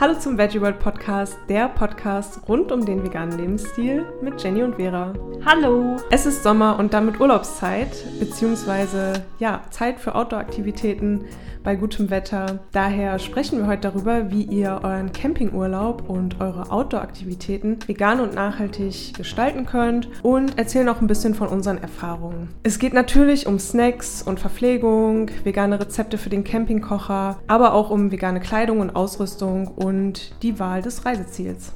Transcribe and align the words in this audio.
Hallo 0.00 0.18
zum 0.18 0.36
Veggie 0.36 0.60
World 0.60 0.80
Podcast, 0.80 1.38
der 1.48 1.68
Podcast 1.68 2.40
rund 2.48 2.72
um 2.72 2.84
den 2.84 3.04
veganen 3.04 3.38
Lebensstil 3.38 4.04
mit 4.20 4.42
Jenny 4.42 4.64
und 4.64 4.74
Vera. 4.74 5.12
Hallo! 5.46 5.96
Es 6.10 6.24
ist 6.24 6.42
Sommer 6.42 6.78
und 6.78 6.94
damit 6.94 7.20
Urlaubszeit, 7.20 7.90
beziehungsweise 8.18 9.24
ja, 9.38 9.60
Zeit 9.68 10.00
für 10.00 10.14
Outdoor-Aktivitäten 10.14 11.26
bei 11.62 11.76
gutem 11.76 12.08
Wetter. 12.08 12.60
Daher 12.72 13.18
sprechen 13.18 13.58
wir 13.58 13.66
heute 13.66 13.90
darüber, 13.90 14.30
wie 14.30 14.44
ihr 14.44 14.80
euren 14.82 15.12
Campingurlaub 15.12 16.08
und 16.08 16.40
eure 16.40 16.70
Outdoor-Aktivitäten 16.70 17.78
vegan 17.86 18.20
und 18.20 18.34
nachhaltig 18.34 19.12
gestalten 19.14 19.66
könnt 19.66 20.08
und 20.22 20.56
erzählen 20.56 20.88
auch 20.88 21.02
ein 21.02 21.08
bisschen 21.08 21.34
von 21.34 21.48
unseren 21.48 21.76
Erfahrungen. 21.76 22.48
Es 22.62 22.78
geht 22.78 22.94
natürlich 22.94 23.46
um 23.46 23.58
Snacks 23.58 24.22
und 24.22 24.40
Verpflegung, 24.40 25.30
vegane 25.44 25.78
Rezepte 25.78 26.16
für 26.16 26.30
den 26.30 26.44
Campingkocher, 26.44 27.38
aber 27.48 27.74
auch 27.74 27.90
um 27.90 28.10
vegane 28.10 28.40
Kleidung 28.40 28.80
und 28.80 28.96
Ausrüstung 28.96 29.68
und 29.68 30.42
die 30.42 30.58
Wahl 30.58 30.80
des 30.80 31.04
Reiseziels. 31.04 31.74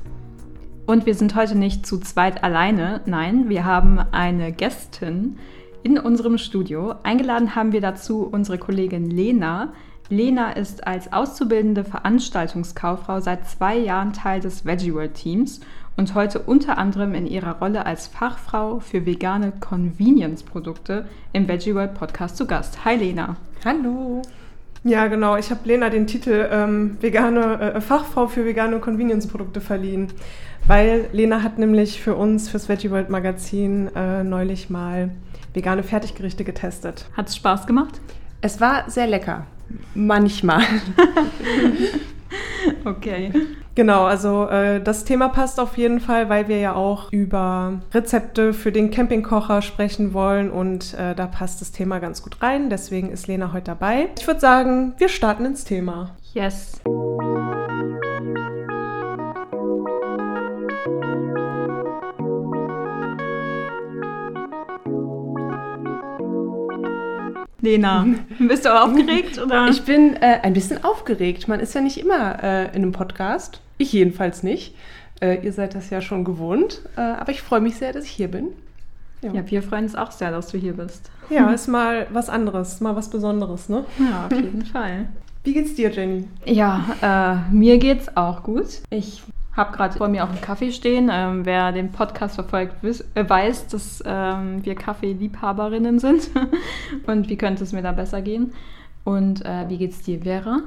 Und 0.88 1.04
wir 1.04 1.14
sind 1.14 1.34
heute 1.34 1.54
nicht 1.54 1.84
zu 1.84 1.98
zweit 1.98 2.42
alleine, 2.42 3.02
nein, 3.04 3.50
wir 3.50 3.66
haben 3.66 3.98
eine 4.10 4.52
Gästin, 4.52 5.36
in 5.82 5.98
unserem 5.98 6.38
Studio. 6.38 6.94
Eingeladen 7.02 7.54
haben 7.54 7.72
wir 7.72 7.82
dazu 7.82 8.22
unsere 8.22 8.56
Kollegin 8.56 9.10
Lena. 9.10 9.74
Lena 10.08 10.52
ist 10.52 10.86
als 10.86 11.12
auszubildende 11.12 11.84
Veranstaltungskauffrau 11.84 13.20
seit 13.20 13.46
zwei 13.46 13.76
Jahren 13.76 14.14
Teil 14.14 14.40
des 14.40 14.64
Veggie 14.64 14.94
World 14.94 15.12
Teams 15.12 15.60
und 15.98 16.14
heute 16.14 16.38
unter 16.38 16.78
anderem 16.78 17.12
in 17.12 17.26
ihrer 17.26 17.58
Rolle 17.58 17.84
als 17.84 18.06
Fachfrau 18.06 18.80
für 18.80 19.04
vegane 19.04 19.52
Convenience-Produkte 19.60 21.06
im 21.34 21.48
Veggie 21.48 21.74
World 21.74 21.96
Podcast 21.96 22.38
zu 22.38 22.46
Gast. 22.46 22.86
Hi 22.86 22.96
Lena. 22.96 23.36
Hallo. 23.62 24.22
Ja, 24.84 25.06
genau. 25.08 25.36
Ich 25.36 25.50
habe 25.50 25.60
Lena 25.64 25.90
den 25.90 26.06
Titel 26.06 26.48
ähm, 26.50 26.96
vegane 27.00 27.74
äh, 27.74 27.80
Fachfrau 27.80 28.28
für 28.28 28.44
vegane 28.44 28.78
Convenience-Produkte 28.78 29.60
verliehen, 29.60 30.08
weil 30.66 31.08
Lena 31.12 31.42
hat 31.42 31.58
nämlich 31.58 32.00
für 32.00 32.14
uns 32.14 32.48
fürs 32.48 32.68
Veggie 32.68 32.90
World 32.90 33.10
Magazin 33.10 33.90
äh, 33.94 34.22
neulich 34.22 34.70
mal 34.70 35.10
vegane 35.54 35.82
Fertiggerichte 35.82 36.44
getestet. 36.44 37.06
Hat 37.16 37.28
es 37.28 37.36
Spaß 37.36 37.66
gemacht? 37.66 38.00
Es 38.40 38.60
war 38.60 38.88
sehr 38.88 39.08
lecker. 39.08 39.46
Manchmal. 39.94 40.62
okay. 42.84 43.32
Genau, 43.78 44.06
also 44.06 44.48
äh, 44.48 44.80
das 44.80 45.04
Thema 45.04 45.28
passt 45.28 45.60
auf 45.60 45.78
jeden 45.78 46.00
Fall, 46.00 46.28
weil 46.28 46.48
wir 46.48 46.58
ja 46.58 46.74
auch 46.74 47.12
über 47.12 47.74
Rezepte 47.94 48.52
für 48.52 48.72
den 48.72 48.90
Campingkocher 48.90 49.62
sprechen 49.62 50.12
wollen 50.12 50.50
und 50.50 50.94
äh, 50.94 51.14
da 51.14 51.28
passt 51.28 51.60
das 51.60 51.70
Thema 51.70 52.00
ganz 52.00 52.20
gut 52.20 52.42
rein. 52.42 52.70
Deswegen 52.70 53.08
ist 53.08 53.28
Lena 53.28 53.52
heute 53.52 53.66
dabei. 53.66 54.08
Ich 54.18 54.26
würde 54.26 54.40
sagen, 54.40 54.94
wir 54.98 55.08
starten 55.08 55.44
ins 55.44 55.62
Thema. 55.62 56.10
Yes. 56.34 56.80
Lena, 67.60 68.06
bist 68.40 68.64
du 68.64 68.74
aufgeregt 68.74 69.38
oder? 69.38 69.68
Ich 69.68 69.84
bin 69.84 70.16
äh, 70.16 70.40
ein 70.42 70.52
bisschen 70.52 70.82
aufgeregt. 70.82 71.46
Man 71.46 71.60
ist 71.60 71.76
ja 71.76 71.80
nicht 71.80 71.98
immer 71.98 72.42
äh, 72.42 72.64
in 72.70 72.82
einem 72.82 72.90
Podcast. 72.90 73.60
Ich 73.78 73.92
jedenfalls 73.92 74.42
nicht. 74.42 74.74
Äh, 75.20 75.44
ihr 75.44 75.52
seid 75.52 75.74
das 75.74 75.90
ja 75.90 76.00
schon 76.00 76.24
gewohnt. 76.24 76.82
Äh, 76.96 77.00
aber 77.00 77.32
ich 77.32 77.42
freue 77.42 77.60
mich 77.60 77.76
sehr, 77.76 77.92
dass 77.92 78.04
ich 78.04 78.10
hier 78.10 78.28
bin. 78.28 78.48
Ja. 79.22 79.32
ja. 79.32 79.50
wir 79.50 79.62
freuen 79.62 79.84
uns 79.84 79.96
auch 79.96 80.12
sehr, 80.12 80.30
dass 80.30 80.48
du 80.48 80.58
hier 80.58 80.74
bist. 80.74 81.10
Ja, 81.30 81.50
ist 81.50 81.66
mal 81.66 82.06
was 82.10 82.28
anderes, 82.28 82.80
mal 82.80 82.94
was 82.94 83.10
Besonderes, 83.10 83.68
ne? 83.68 83.84
Ja, 83.98 84.26
auf 84.26 84.32
jeden 84.32 84.64
Fall. 84.64 85.08
Wie 85.44 85.54
geht's 85.54 85.74
dir, 85.74 85.90
Jenny? 85.90 86.28
Ja, 86.44 86.84
äh, 87.50 87.54
mir 87.54 87.78
geht's 87.78 88.16
auch 88.16 88.42
gut. 88.42 88.66
Ich 88.90 89.22
habe 89.56 89.76
gerade 89.76 89.96
vor 89.96 90.08
mir 90.08 90.24
auch 90.24 90.28
einen 90.28 90.40
Kaffee 90.40 90.72
stehen. 90.72 91.10
Ähm, 91.12 91.44
wer 91.44 91.72
den 91.72 91.90
Podcast 91.90 92.36
verfolgt, 92.36 92.82
wiss, 92.82 93.04
äh, 93.14 93.28
weiß, 93.28 93.66
dass 93.68 94.02
ähm, 94.06 94.64
wir 94.64 94.74
Kaffeeliebhaberinnen 94.74 95.98
sind. 95.98 96.30
Und 97.06 97.28
wie 97.28 97.36
könnte 97.36 97.64
es 97.64 97.72
mir 97.72 97.82
da 97.82 97.92
besser 97.92 98.22
gehen? 98.22 98.52
Und 99.04 99.44
äh, 99.44 99.68
wie 99.68 99.78
geht's 99.78 100.02
dir, 100.02 100.20
Vera? 100.20 100.62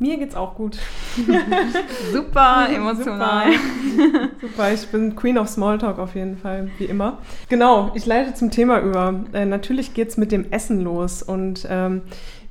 Mir 0.00 0.16
geht's 0.16 0.34
auch 0.34 0.54
gut. 0.54 0.78
Super 2.12 2.68
emotional. 2.74 3.52
Super. 3.52 4.28
Super. 4.40 4.72
ich 4.72 4.86
bin 4.88 5.14
Queen 5.14 5.36
of 5.36 5.46
Smalltalk 5.46 5.98
auf 5.98 6.14
jeden 6.14 6.38
Fall, 6.38 6.70
wie 6.78 6.86
immer. 6.86 7.18
Genau, 7.50 7.92
ich 7.94 8.06
leite 8.06 8.32
zum 8.32 8.50
Thema 8.50 8.80
über. 8.80 9.22
Äh, 9.34 9.44
natürlich 9.44 9.92
geht's 9.92 10.16
mit 10.16 10.32
dem 10.32 10.50
Essen 10.50 10.80
los 10.80 11.22
und 11.22 11.66
ähm, 11.68 12.00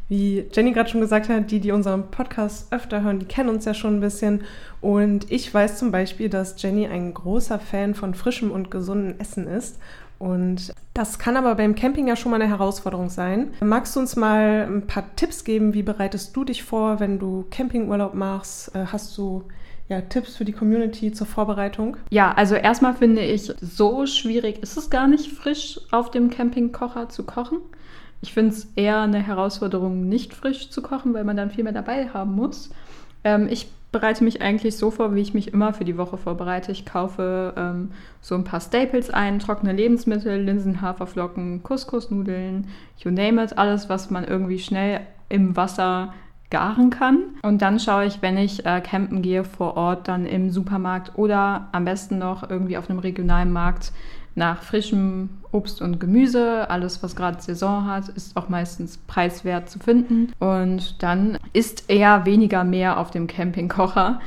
wie 0.10 0.46
Jenny 0.54 0.74
gerade 0.74 0.92
schon 0.92 1.02
gesagt 1.02 1.28
hat, 1.28 1.50
die, 1.50 1.60
die 1.60 1.72
unseren 1.72 2.12
Podcast 2.12 2.72
öfter 2.72 3.02
hören, 3.02 3.18
die 3.18 3.26
kennen 3.26 3.50
uns 3.50 3.66
ja 3.66 3.74
schon 3.74 3.98
ein 3.98 4.02
bisschen. 4.02 4.44
Und 4.80 5.32
ich 5.32 5.52
weiß 5.52 5.80
zum 5.80 5.92
Beispiel, 5.92 6.30
dass 6.30 6.62
Jenny 6.62 6.86
ein 6.86 7.16
großer 7.16 7.58
Fan 7.58 7.96
von 7.96 8.14
frischem 8.14 8.52
und 8.52 8.70
gesundem 8.70 9.20
Essen 9.20 9.48
ist. 9.48 9.80
Und 10.20 10.74
das 10.94 11.18
kann 11.18 11.38
aber 11.38 11.56
beim 11.56 11.76
Camping 11.76 12.08
ja 12.08 12.18
schon 12.18 12.32
mal 12.32 12.42
eine 12.42 12.50
Herausforderung 12.50 13.10
sein. 13.10 13.54
Magst 13.62 13.96
du 13.96 14.02
uns 14.02 14.18
mal 14.18 14.68
ein 14.70 14.86
paar 14.86 15.16
Tipps 15.16 15.46
geben? 15.46 15.74
Wie 15.74 15.82
bereitest 15.82 16.36
du 16.36 16.44
dich 16.44 16.64
vor, 16.64 17.00
wenn 17.00 17.20
du 17.20 17.46
Campingurlaub 17.50 18.14
machst? 18.14 18.76
Äh, 18.76 18.86
hast 18.92 19.18
du 19.18 19.46
ja, 19.88 20.02
Tipps 20.02 20.36
für 20.36 20.46
die 20.46 20.52
Community 20.52 21.12
zur 21.12 21.26
Vorbereitung? 21.26 21.98
Ja, 22.12 22.34
also 22.34 22.56
erstmal 22.56 22.94
finde 22.94 23.22
ich, 23.22 23.52
so 23.60 24.06
schwierig 24.06 24.62
ist 24.62 24.78
es 24.78 24.90
gar 24.90 25.08
nicht, 25.08 25.32
frisch 25.32 25.80
auf 25.90 26.12
dem 26.12 26.30
Campingkocher 26.30 27.10
zu 27.10 27.24
kochen. 27.24 27.58
Ich 28.22 28.34
finde 28.34 28.52
es 28.52 28.68
eher 28.76 29.02
eine 29.02 29.20
Herausforderung, 29.20 30.08
nicht 30.08 30.34
frisch 30.34 30.70
zu 30.70 30.82
kochen, 30.82 31.14
weil 31.14 31.24
man 31.24 31.38
dann 31.38 31.50
viel 31.50 31.64
mehr 31.64 31.74
dabei 31.74 32.10
haben 32.10 32.36
muss. 32.36 32.70
Ähm, 33.24 33.48
ich 33.50 33.72
bereite 33.92 34.24
mich 34.24 34.42
eigentlich 34.42 34.78
so 34.78 34.92
vor, 34.92 35.16
wie 35.16 35.22
ich 35.22 35.34
mich 35.34 35.54
immer 35.54 35.74
für 35.74 35.86
die 35.86 35.98
Woche 35.98 36.18
vorbereite. 36.18 36.72
Ich 36.72 36.86
kaufe 36.86 37.54
ähm, 37.58 37.92
so 38.22 38.36
ein 38.36 38.44
paar 38.44 38.62
Staples 38.62 39.10
ein, 39.10 39.40
trockene 39.40 39.74
Lebensmittel, 39.74 40.42
Linsen, 40.42 40.82
Haferflocken, 40.82 41.64
Couscous-Nudeln, 41.64 42.68
you 43.00 43.12
name 43.12 43.44
it, 43.44 43.58
alles, 43.58 43.90
was 43.90 44.10
man 44.10 44.26
irgendwie 44.26 44.60
schnell 44.60 45.02
im 45.30 45.56
Wasser 45.56 46.14
garen 46.50 46.90
kann. 46.90 47.20
Und 47.44 47.62
dann 47.62 47.80
schaue 47.80 48.06
ich, 48.06 48.22
wenn 48.22 48.38
ich 48.38 48.66
äh, 48.66 48.82
campen 48.82 49.22
gehe 49.22 49.44
vor 49.44 49.78
Ort, 49.78 50.08
dann 50.08 50.26
im 50.26 50.50
Supermarkt 50.50 51.18
oder 51.18 51.70
am 51.72 51.86
besten 51.86 52.18
noch 52.18 52.50
irgendwie 52.50 52.78
auf 52.78 52.90
einem 52.90 53.00
regionalen 53.00 53.52
Markt 53.52 53.92
nach 54.40 54.64
frischem 54.64 55.30
Obst 55.52 55.82
und 55.82 56.00
Gemüse. 56.00 56.68
Alles, 56.70 57.04
was 57.04 57.16
gerade 57.16 57.42
Saison 57.42 57.86
hat, 57.86 58.10
ist 58.10 58.36
auch 58.36 58.50
meistens 58.50 58.98
preiswert 58.98 59.70
zu 59.70 59.78
finden. 59.78 60.32
Und 60.40 61.04
dann 61.04 61.38
ist 61.54 61.90
eher 61.90 62.26
weniger 62.26 62.64
mehr 62.64 62.98
auf 63.00 63.12
dem 63.12 63.28
Campingkocher. 63.28 64.20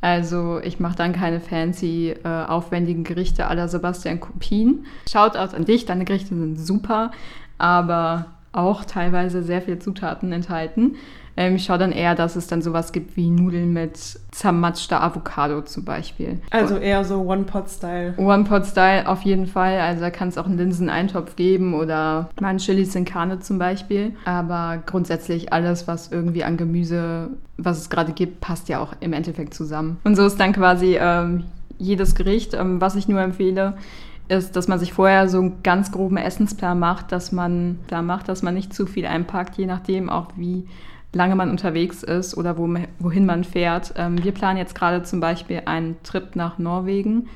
Also 0.00 0.60
ich 0.60 0.78
mache 0.78 0.96
dann 0.96 1.12
keine 1.12 1.40
fancy, 1.40 2.14
äh, 2.22 2.28
aufwendigen 2.28 3.02
Gerichte 3.02 3.42
la 3.42 3.66
Sebastian 3.66 4.20
Kupin. 4.20 4.86
Shoutout 5.10 5.56
an 5.56 5.64
dich, 5.64 5.84
deine 5.84 6.04
Gerichte 6.04 6.28
sind 6.28 6.56
super, 6.58 7.10
aber 7.58 8.26
auch 8.52 8.84
teilweise 8.84 9.42
sehr 9.42 9.62
viele 9.62 9.80
Zutaten 9.80 10.32
enthalten. 10.32 10.96
Ähm, 11.36 11.56
ich 11.56 11.64
schaue 11.64 11.78
dann 11.78 11.92
eher, 11.92 12.14
dass 12.14 12.36
es 12.36 12.46
dann 12.46 12.62
sowas 12.62 12.92
gibt 12.92 13.16
wie 13.16 13.28
Nudeln 13.28 13.72
mit 13.72 13.96
zermatschter 14.30 15.02
Avocado 15.02 15.62
zum 15.62 15.84
Beispiel. 15.84 16.40
Also 16.50 16.76
eher 16.76 17.04
so 17.04 17.20
One-Pot-Style. 17.20 18.14
One-Pot-Style 18.16 19.06
auf 19.06 19.22
jeden 19.22 19.46
Fall. 19.46 19.80
Also 19.80 20.00
da 20.00 20.10
kann 20.10 20.28
es 20.28 20.38
auch 20.38 20.46
einen 20.46 20.58
Linseneintopf 20.58 21.36
geben 21.36 21.74
oder 21.74 22.30
mal 22.40 22.48
einen 22.48 22.58
Chili 22.58 22.84
sin 22.84 23.04
Carne 23.04 23.40
zum 23.40 23.58
Beispiel. 23.58 24.14
Aber 24.24 24.82
grundsätzlich 24.86 25.52
alles, 25.52 25.86
was 25.86 26.10
irgendwie 26.10 26.44
an 26.44 26.56
Gemüse, 26.56 27.30
was 27.58 27.78
es 27.78 27.90
gerade 27.90 28.12
gibt, 28.12 28.40
passt 28.40 28.68
ja 28.68 28.80
auch 28.80 28.94
im 29.00 29.12
Endeffekt 29.12 29.54
zusammen. 29.54 29.98
Und 30.04 30.16
so 30.16 30.26
ist 30.26 30.40
dann 30.40 30.52
quasi 30.52 30.96
ähm, 30.98 31.44
jedes 31.78 32.14
Gericht, 32.14 32.54
ähm, 32.54 32.80
was 32.80 32.96
ich 32.96 33.08
nur 33.08 33.20
empfehle, 33.20 33.74
ist, 34.28 34.56
dass 34.56 34.68
man 34.68 34.78
sich 34.78 34.92
vorher 34.92 35.28
so 35.28 35.38
einen 35.38 35.62
ganz 35.62 35.92
groben 35.92 36.16
Essensplan 36.16 36.78
macht, 36.78 37.12
dass 37.12 37.30
man 37.30 37.78
da 37.86 38.02
macht, 38.02 38.28
dass 38.28 38.42
man 38.42 38.54
nicht 38.54 38.74
zu 38.74 38.86
viel 38.86 39.06
einpackt, 39.06 39.56
je 39.56 39.66
nachdem 39.66 40.10
auch 40.10 40.28
wie 40.36 40.66
lange 41.12 41.36
man 41.36 41.50
unterwegs 41.50 42.02
ist 42.02 42.36
oder 42.36 42.58
wo, 42.58 42.68
wohin 42.98 43.26
man 43.26 43.44
fährt. 43.44 43.94
Ähm, 43.96 44.22
wir 44.22 44.32
planen 44.32 44.58
jetzt 44.58 44.74
gerade 44.74 45.02
zum 45.02 45.20
Beispiel 45.20 45.62
einen 45.64 45.96
Trip 46.02 46.36
nach 46.36 46.58
Norwegen. 46.58 47.28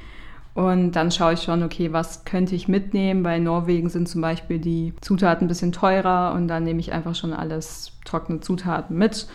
Und 0.52 0.92
dann 0.92 1.10
schaue 1.10 1.34
ich 1.34 1.42
schon, 1.42 1.62
okay, 1.62 1.92
was 1.92 2.24
könnte 2.24 2.54
ich 2.54 2.66
mitnehmen? 2.66 3.22
Bei 3.22 3.38
Norwegen 3.38 3.88
sind 3.88 4.08
zum 4.08 4.20
Beispiel 4.20 4.58
die 4.58 4.92
Zutaten 5.00 5.46
ein 5.46 5.48
bisschen 5.48 5.72
teurer 5.72 6.32
und 6.34 6.48
dann 6.48 6.64
nehme 6.64 6.80
ich 6.80 6.92
einfach 6.92 7.14
schon 7.14 7.32
alles 7.32 7.92
trockene 8.04 8.40
Zutaten 8.40 8.98
mit 8.98 9.28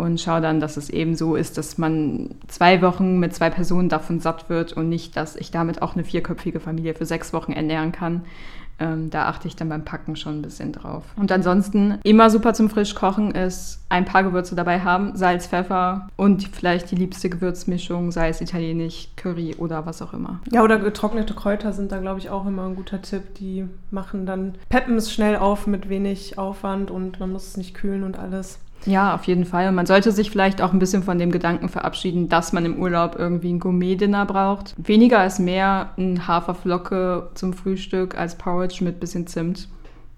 und 0.00 0.20
schaue 0.20 0.40
dann, 0.40 0.60
dass 0.60 0.76
es 0.76 0.88
eben 0.88 1.14
so 1.14 1.36
ist, 1.36 1.58
dass 1.58 1.78
man 1.78 2.36
zwei 2.48 2.82
Wochen 2.82 3.18
mit 3.18 3.34
zwei 3.34 3.50
Personen 3.50 3.88
davon 3.88 4.20
satt 4.20 4.48
wird 4.48 4.72
und 4.72 4.88
nicht, 4.88 5.16
dass 5.16 5.36
ich 5.36 5.50
damit 5.50 5.82
auch 5.82 5.94
eine 5.94 6.04
vierköpfige 6.04 6.60
Familie 6.60 6.94
für 6.94 7.06
sechs 7.06 7.32
Wochen 7.32 7.52
ernähren 7.52 7.92
kann. 7.92 8.22
Ähm, 8.80 9.10
da 9.10 9.26
achte 9.26 9.46
ich 9.46 9.56
dann 9.56 9.68
beim 9.68 9.84
Packen 9.84 10.16
schon 10.16 10.38
ein 10.38 10.42
bisschen 10.42 10.72
drauf. 10.72 11.04
Und 11.16 11.30
ansonsten 11.30 11.98
immer 12.02 12.30
super 12.30 12.54
zum 12.54 12.70
Frischkochen 12.70 13.32
ist 13.32 13.84
ein 13.90 14.04
paar 14.04 14.24
Gewürze 14.24 14.54
dabei 14.54 14.80
haben, 14.80 15.16
Salz, 15.16 15.46
Pfeffer 15.46 16.08
und 16.16 16.48
vielleicht 16.48 16.90
die 16.90 16.96
liebste 16.96 17.28
Gewürzmischung, 17.28 18.10
sei 18.10 18.28
es 18.28 18.40
italienisch, 18.40 19.08
Curry 19.16 19.56
oder 19.58 19.84
was 19.84 20.00
auch 20.00 20.14
immer. 20.14 20.40
Ja, 20.50 20.62
oder 20.62 20.78
getrocknete 20.78 21.34
Kräuter 21.34 21.72
sind 21.72 21.92
da, 21.92 21.98
glaube 21.98 22.20
ich, 22.20 22.30
auch 22.30 22.46
immer 22.46 22.66
ein 22.66 22.76
guter 22.76 23.02
Tipp. 23.02 23.34
Die 23.34 23.66
machen 23.90 24.26
dann, 24.26 24.54
peppen 24.68 24.96
es 24.96 25.12
schnell 25.12 25.36
auf 25.36 25.66
mit 25.66 25.88
wenig 25.88 26.38
Aufwand 26.38 26.90
und 26.90 27.20
man 27.20 27.32
muss 27.32 27.48
es 27.48 27.56
nicht 27.56 27.74
kühlen 27.74 28.04
und 28.04 28.18
alles. 28.18 28.60
Ja, 28.86 29.14
auf 29.14 29.24
jeden 29.24 29.44
Fall. 29.44 29.68
Und 29.68 29.74
man 29.74 29.86
sollte 29.86 30.12
sich 30.12 30.30
vielleicht 30.30 30.62
auch 30.62 30.72
ein 30.72 30.78
bisschen 30.78 31.02
von 31.02 31.18
dem 31.18 31.30
Gedanken 31.30 31.68
verabschieden, 31.68 32.28
dass 32.28 32.52
man 32.52 32.64
im 32.64 32.80
Urlaub 32.80 33.16
irgendwie 33.18 33.52
ein 33.52 33.60
Gourmet-Dinner 33.60 34.24
braucht. 34.26 34.74
Weniger 34.78 35.24
ist 35.26 35.38
mehr 35.38 35.90
ein 35.98 36.26
Haferflocke 36.26 37.30
zum 37.34 37.52
Frühstück 37.52 38.16
als 38.16 38.36
Porridge 38.36 38.82
mit 38.82 39.00
bisschen 39.00 39.26
Zimt. 39.26 39.68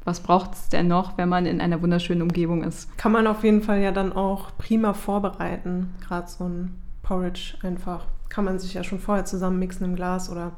Was 0.04 0.20
braucht 0.20 0.54
es 0.54 0.68
denn 0.68 0.88
noch, 0.88 1.16
wenn 1.16 1.28
man 1.28 1.46
in 1.46 1.60
einer 1.60 1.80
wunderschönen 1.80 2.22
Umgebung 2.22 2.64
ist? 2.64 2.96
Kann 2.98 3.12
man 3.12 3.26
auf 3.26 3.44
jeden 3.44 3.62
Fall 3.62 3.80
ja 3.80 3.92
dann 3.92 4.12
auch 4.12 4.50
prima 4.58 4.94
vorbereiten. 4.94 5.94
Gerade 6.06 6.28
so 6.28 6.44
ein 6.44 6.74
Porridge 7.02 7.54
einfach. 7.62 8.06
Kann 8.28 8.44
man 8.44 8.58
sich 8.58 8.74
ja 8.74 8.82
schon 8.82 8.98
vorher 8.98 9.24
zusammenmixen 9.24 9.86
im 9.86 9.94
Glas 9.94 10.30
oder. 10.30 10.52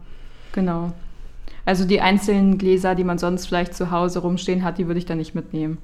Genau. 0.53 0.93
Also 1.67 1.87
die 1.87 2.01
einzelnen 2.01 2.59
Gläser, 2.59 2.95
die 2.95 3.05
man 3.05 3.19
sonst 3.19 3.47
vielleicht 3.47 3.75
zu 3.75 3.91
Hause 3.91 4.19
rumstehen 4.19 4.65
hat, 4.65 4.79
die 4.79 4.87
würde 4.87 4.99
ich 4.99 5.07
dann 5.07 5.19
nicht 5.19 5.35
mitnehmen. 5.35 5.79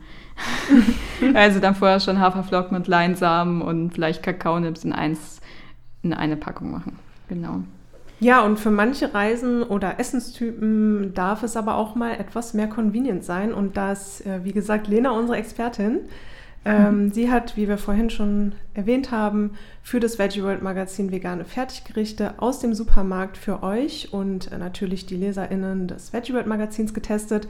also 1.35 1.59
dann 1.59 1.75
vorher 1.75 2.01
schon 2.01 2.21
Haferflocken 2.21 2.77
und 2.77 2.87
Leinsamen 2.87 3.63
und 3.63 3.95
vielleicht 3.95 4.23
Kakaonips 4.23 4.85
in 4.85 4.93
eins 4.93 5.41
in 6.03 6.13
eine 6.13 6.37
Packung 6.37 6.71
machen. 6.71 6.99
Genau. 7.29 7.63
Ja, 8.21 8.45
und 8.45 8.59
für 8.59 8.71
manche 8.71 9.15
Reisen 9.15 9.63
oder 9.63 9.99
Essenstypen 9.99 11.15
darf 11.15 11.43
es 11.43 11.57
aber 11.57 11.77
auch 11.77 11.95
mal 11.95 12.13
etwas 12.13 12.53
mehr 12.53 12.69
convenient 12.69 13.25
sein. 13.25 13.55
Und 13.55 13.79
da 13.79 13.93
ist, 13.93 14.27
äh, 14.27 14.45
wie 14.45 14.53
gesagt, 14.53 14.89
Lena 14.89 15.11
unsere 15.13 15.39
Expertin. 15.39 16.01
Ähm, 16.65 17.05
mhm. 17.05 17.13
Sie 17.13 17.31
hat, 17.31 17.57
wie 17.57 17.69
wir 17.69 17.79
vorhin 17.79 18.11
schon 18.11 18.53
erwähnt 18.75 19.11
haben, 19.11 19.53
für 19.83 20.01
das 20.01 20.19
Veggie 20.19 20.43
World 20.43 20.63
Magazin 20.63 21.11
vegane 21.11 21.45
Fertiggerichte 21.45 22.35
aus 22.39 22.61
dem 22.61 22.75
Supermarkt 22.75 23.37
für 23.37 23.63
euch 23.63 24.13
und 24.13 24.53
äh, 24.53 24.59
natürlich 24.59 25.07
die 25.07 25.17
LeserInnen 25.17 25.89
des 25.89 26.13
Veggie 26.13 26.35
World 26.35 26.47
Magazins 26.47 26.93
getestet. 26.93 27.49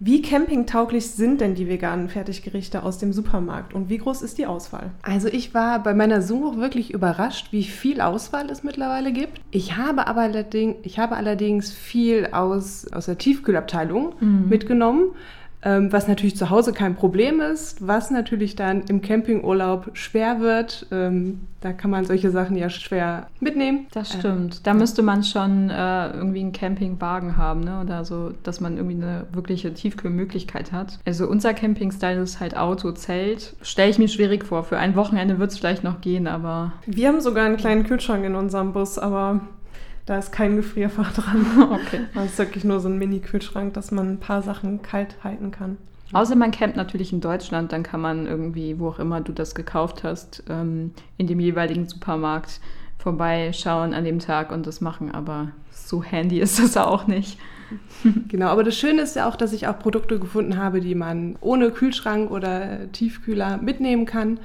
Wie 0.00 0.22
campingtauglich 0.22 1.12
sind 1.12 1.40
denn 1.40 1.54
die 1.54 1.68
veganen 1.68 2.08
Fertiggerichte 2.08 2.82
aus 2.82 2.98
dem 2.98 3.12
Supermarkt 3.12 3.74
und 3.74 3.88
wie 3.88 3.98
groß 3.98 4.22
ist 4.22 4.38
die 4.38 4.46
Auswahl? 4.46 4.90
Also 5.02 5.28
ich 5.28 5.54
war 5.54 5.82
bei 5.82 5.94
meiner 5.94 6.20
Suche 6.20 6.58
wirklich 6.58 6.92
überrascht, 6.92 7.52
wie 7.52 7.62
viel 7.62 8.00
Auswahl 8.00 8.50
es 8.50 8.64
mittlerweile 8.64 9.12
gibt. 9.12 9.40
Ich 9.52 9.76
habe 9.76 10.06
aber 10.06 10.22
allerdings, 10.22 10.76
ich 10.82 10.98
habe 10.98 11.16
allerdings 11.16 11.72
viel 11.72 12.28
aus, 12.32 12.86
aus 12.92 13.06
der 13.06 13.18
Tiefkühlabteilung 13.18 14.14
mhm. 14.20 14.48
mitgenommen 14.48 15.14
ähm, 15.64 15.90
was 15.92 16.06
natürlich 16.06 16.36
zu 16.36 16.50
Hause 16.50 16.72
kein 16.72 16.94
Problem 16.94 17.40
ist, 17.40 17.86
was 17.86 18.10
natürlich 18.10 18.54
dann 18.54 18.82
im 18.82 19.00
Campingurlaub 19.00 19.90
schwer 19.94 20.40
wird. 20.40 20.86
Ähm, 20.92 21.40
da 21.62 21.72
kann 21.72 21.90
man 21.90 22.04
solche 22.04 22.30
Sachen 22.30 22.56
ja 22.56 22.68
schwer 22.68 23.28
mitnehmen. 23.40 23.86
Das 23.92 24.14
äh, 24.14 24.18
stimmt. 24.18 24.56
Äh, 24.56 24.58
da 24.64 24.74
müsste 24.74 25.02
man 25.02 25.24
schon 25.24 25.70
äh, 25.70 26.10
irgendwie 26.10 26.40
einen 26.40 26.52
Campingwagen 26.52 27.38
haben, 27.38 27.60
ne? 27.60 27.80
Oder 27.80 28.04
so, 28.04 28.34
dass 28.42 28.60
man 28.60 28.76
irgendwie 28.76 29.02
eine 29.02 29.26
wirkliche 29.32 29.72
Tiefkühlmöglichkeit 29.72 30.72
hat. 30.72 30.98
Also 31.06 31.26
unser 31.26 31.54
Campingstyle 31.54 32.20
ist 32.20 32.40
halt 32.40 32.56
Auto, 32.56 32.92
Zelt. 32.92 33.56
Stelle 33.62 33.90
ich 33.90 33.98
mir 33.98 34.08
schwierig 34.08 34.44
vor. 34.44 34.64
Für 34.64 34.76
ein 34.76 34.94
Wochenende 34.96 35.38
wird 35.38 35.52
es 35.52 35.58
vielleicht 35.58 35.82
noch 35.82 36.02
gehen, 36.02 36.26
aber. 36.26 36.74
Wir 36.84 37.08
haben 37.08 37.22
sogar 37.22 37.46
einen 37.46 37.56
kleinen 37.56 37.84
Kühlschrank 37.84 38.24
in 38.26 38.34
unserem 38.34 38.74
Bus, 38.74 38.98
aber 38.98 39.40
da 40.06 40.18
ist 40.18 40.32
kein 40.32 40.56
Gefrierfach 40.56 41.12
dran. 41.14 41.46
Okay. 41.70 42.00
Das 42.14 42.26
ist 42.26 42.38
wirklich 42.38 42.64
nur 42.64 42.80
so 42.80 42.88
ein 42.88 42.98
Mini-Kühlschrank, 42.98 43.74
dass 43.74 43.90
man 43.90 44.12
ein 44.12 44.20
paar 44.20 44.42
Sachen 44.42 44.82
kalt 44.82 45.16
halten 45.24 45.50
kann. 45.50 45.78
Außer 46.12 46.36
man 46.36 46.50
campt 46.50 46.76
natürlich 46.76 47.12
in 47.12 47.20
Deutschland, 47.20 47.72
dann 47.72 47.82
kann 47.82 48.00
man 48.00 48.26
irgendwie, 48.26 48.78
wo 48.78 48.88
auch 48.88 48.98
immer 48.98 49.20
du 49.20 49.32
das 49.32 49.54
gekauft 49.54 50.04
hast, 50.04 50.44
ähm, 50.48 50.92
in 51.16 51.26
dem 51.26 51.40
jeweiligen 51.40 51.88
Supermarkt 51.88 52.60
vorbeischauen 52.98 53.94
an 53.94 54.04
dem 54.04 54.20
Tag 54.20 54.52
und 54.52 54.66
das 54.66 54.80
machen. 54.80 55.10
Aber 55.12 55.48
so 55.70 56.02
handy 56.02 56.38
ist 56.40 56.58
das 56.58 56.76
auch 56.76 57.06
nicht. 57.06 57.38
Genau, 58.28 58.48
aber 58.48 58.62
das 58.62 58.76
Schöne 58.76 59.02
ist 59.02 59.16
ja 59.16 59.28
auch, 59.28 59.34
dass 59.34 59.52
ich 59.52 59.66
auch 59.66 59.78
Produkte 59.78 60.20
gefunden 60.20 60.58
habe, 60.58 60.80
die 60.80 60.94
man 60.94 61.36
ohne 61.40 61.70
Kühlschrank 61.70 62.30
oder 62.30 62.92
Tiefkühler 62.92 63.56
mitnehmen 63.56 64.04
kann 64.04 64.38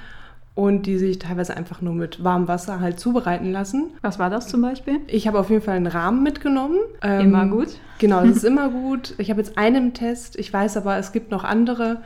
und 0.60 0.88
die 0.88 0.98
sich 0.98 1.20
teilweise 1.20 1.56
einfach 1.56 1.82
nur 1.82 1.94
mit 1.94 2.22
warmem 2.22 2.50
Wasser 2.50 2.82
halt 2.82 3.00
zubereiten 3.00 3.50
lassen. 3.54 3.92
Was 4.02 4.20
war 4.20 4.30
das 4.30 4.50
zum 4.50 4.62
Beispiel? 4.62 5.00
Ich 5.08 5.26
habe 5.26 5.40
auf 5.40 5.50
jeden 5.50 5.62
Fall 5.62 5.78
einen 5.78 5.88
Rahmen 5.88 6.22
mitgenommen. 6.22 6.80
Immer 7.02 7.44
ähm, 7.44 7.52
gut. 7.52 7.70
Genau, 7.98 8.26
das 8.26 8.38
ist 8.38 8.44
immer 8.44 8.68
gut. 8.68 9.16
Ich 9.20 9.30
habe 9.30 9.40
jetzt 9.40 9.58
einen 9.58 9.94
Test. 9.94 10.38
Ich 10.38 10.52
weiß 10.52 10.76
aber, 10.76 10.98
es 10.98 11.14
gibt 11.14 11.32
noch 11.32 11.46
andere 11.46 12.02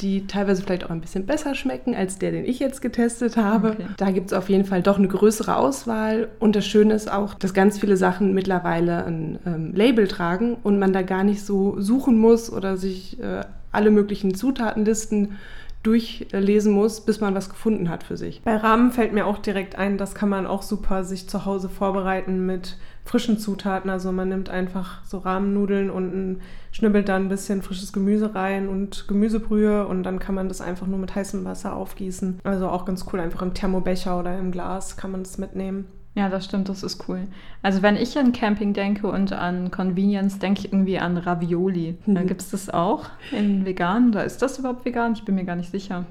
die 0.00 0.26
teilweise 0.26 0.62
vielleicht 0.62 0.84
auch 0.84 0.90
ein 0.90 1.00
bisschen 1.00 1.26
besser 1.26 1.54
schmecken 1.54 1.94
als 1.94 2.18
der, 2.18 2.32
den 2.32 2.44
ich 2.44 2.58
jetzt 2.58 2.82
getestet 2.82 3.36
habe. 3.36 3.68
Okay. 3.68 3.86
Da 3.98 4.10
gibt 4.10 4.28
es 4.28 4.32
auf 4.32 4.48
jeden 4.48 4.64
Fall 4.64 4.82
doch 4.82 4.98
eine 4.98 5.06
größere 5.06 5.56
Auswahl. 5.56 6.28
Und 6.40 6.56
das 6.56 6.66
Schöne 6.66 6.94
ist 6.94 7.12
auch, 7.12 7.34
dass 7.34 7.54
ganz 7.54 7.78
viele 7.78 7.96
Sachen 7.96 8.34
mittlerweile 8.34 9.04
ein 9.04 9.38
ähm, 9.46 9.72
Label 9.74 10.08
tragen 10.08 10.56
und 10.64 10.80
man 10.80 10.92
da 10.92 11.02
gar 11.02 11.22
nicht 11.22 11.44
so 11.44 11.80
suchen 11.80 12.18
muss 12.18 12.52
oder 12.52 12.76
sich 12.76 13.20
äh, 13.20 13.42
alle 13.70 13.92
möglichen 13.92 14.34
Zutatenlisten 14.34 15.38
durchlesen 15.82 16.72
muss, 16.72 17.00
bis 17.00 17.20
man 17.20 17.34
was 17.34 17.48
gefunden 17.48 17.88
hat 17.88 18.04
für 18.04 18.16
sich. 18.16 18.42
Bei 18.42 18.56
Rahmen 18.56 18.92
fällt 18.92 19.12
mir 19.12 19.26
auch 19.26 19.38
direkt 19.38 19.76
ein, 19.76 19.98
das 19.98 20.14
kann 20.14 20.28
man 20.28 20.46
auch 20.46 20.62
super 20.62 21.04
sich 21.04 21.28
zu 21.28 21.44
Hause 21.44 21.68
vorbereiten 21.68 22.46
mit 22.46 22.76
frischen 23.04 23.38
Zutaten. 23.38 23.90
Also 23.90 24.12
man 24.12 24.28
nimmt 24.28 24.48
einfach 24.48 25.04
so 25.04 25.18
Rahmennudeln 25.18 25.90
und 25.90 26.40
schnibbelt 26.70 27.08
da 27.08 27.16
ein 27.16 27.28
bisschen 27.28 27.62
frisches 27.62 27.92
Gemüse 27.92 28.34
rein 28.34 28.68
und 28.68 29.06
Gemüsebrühe 29.08 29.86
und 29.86 30.04
dann 30.04 30.18
kann 30.18 30.34
man 30.34 30.48
das 30.48 30.60
einfach 30.60 30.86
nur 30.86 30.98
mit 30.98 31.14
heißem 31.14 31.44
Wasser 31.44 31.74
aufgießen. 31.74 32.40
Also 32.44 32.68
auch 32.68 32.84
ganz 32.84 33.04
cool, 33.12 33.20
einfach 33.20 33.42
im 33.42 33.54
Thermobecher 33.54 34.18
oder 34.18 34.38
im 34.38 34.52
Glas 34.52 34.96
kann 34.96 35.10
man 35.10 35.24
das 35.24 35.38
mitnehmen. 35.38 35.86
Ja, 36.14 36.28
das 36.28 36.44
stimmt, 36.44 36.68
das 36.68 36.82
ist 36.82 37.08
cool. 37.08 37.20
Also 37.62 37.80
wenn 37.80 37.96
ich 37.96 38.18
an 38.18 38.32
Camping 38.32 38.74
denke 38.74 39.06
und 39.06 39.32
an 39.32 39.70
Convenience, 39.70 40.38
denke 40.38 40.60
ich 40.60 40.72
irgendwie 40.72 40.98
an 40.98 41.16
Ravioli. 41.16 41.96
Mhm. 42.04 42.26
Gibt 42.26 42.42
es 42.42 42.50
das 42.50 42.68
auch 42.68 43.06
in 43.30 43.64
vegan 43.64 44.10
oder 44.10 44.24
ist 44.24 44.42
das 44.42 44.58
überhaupt 44.58 44.84
vegan? 44.84 45.14
Ich 45.14 45.24
bin 45.24 45.36
mir 45.36 45.44
gar 45.44 45.56
nicht 45.56 45.70
sicher. 45.70 46.04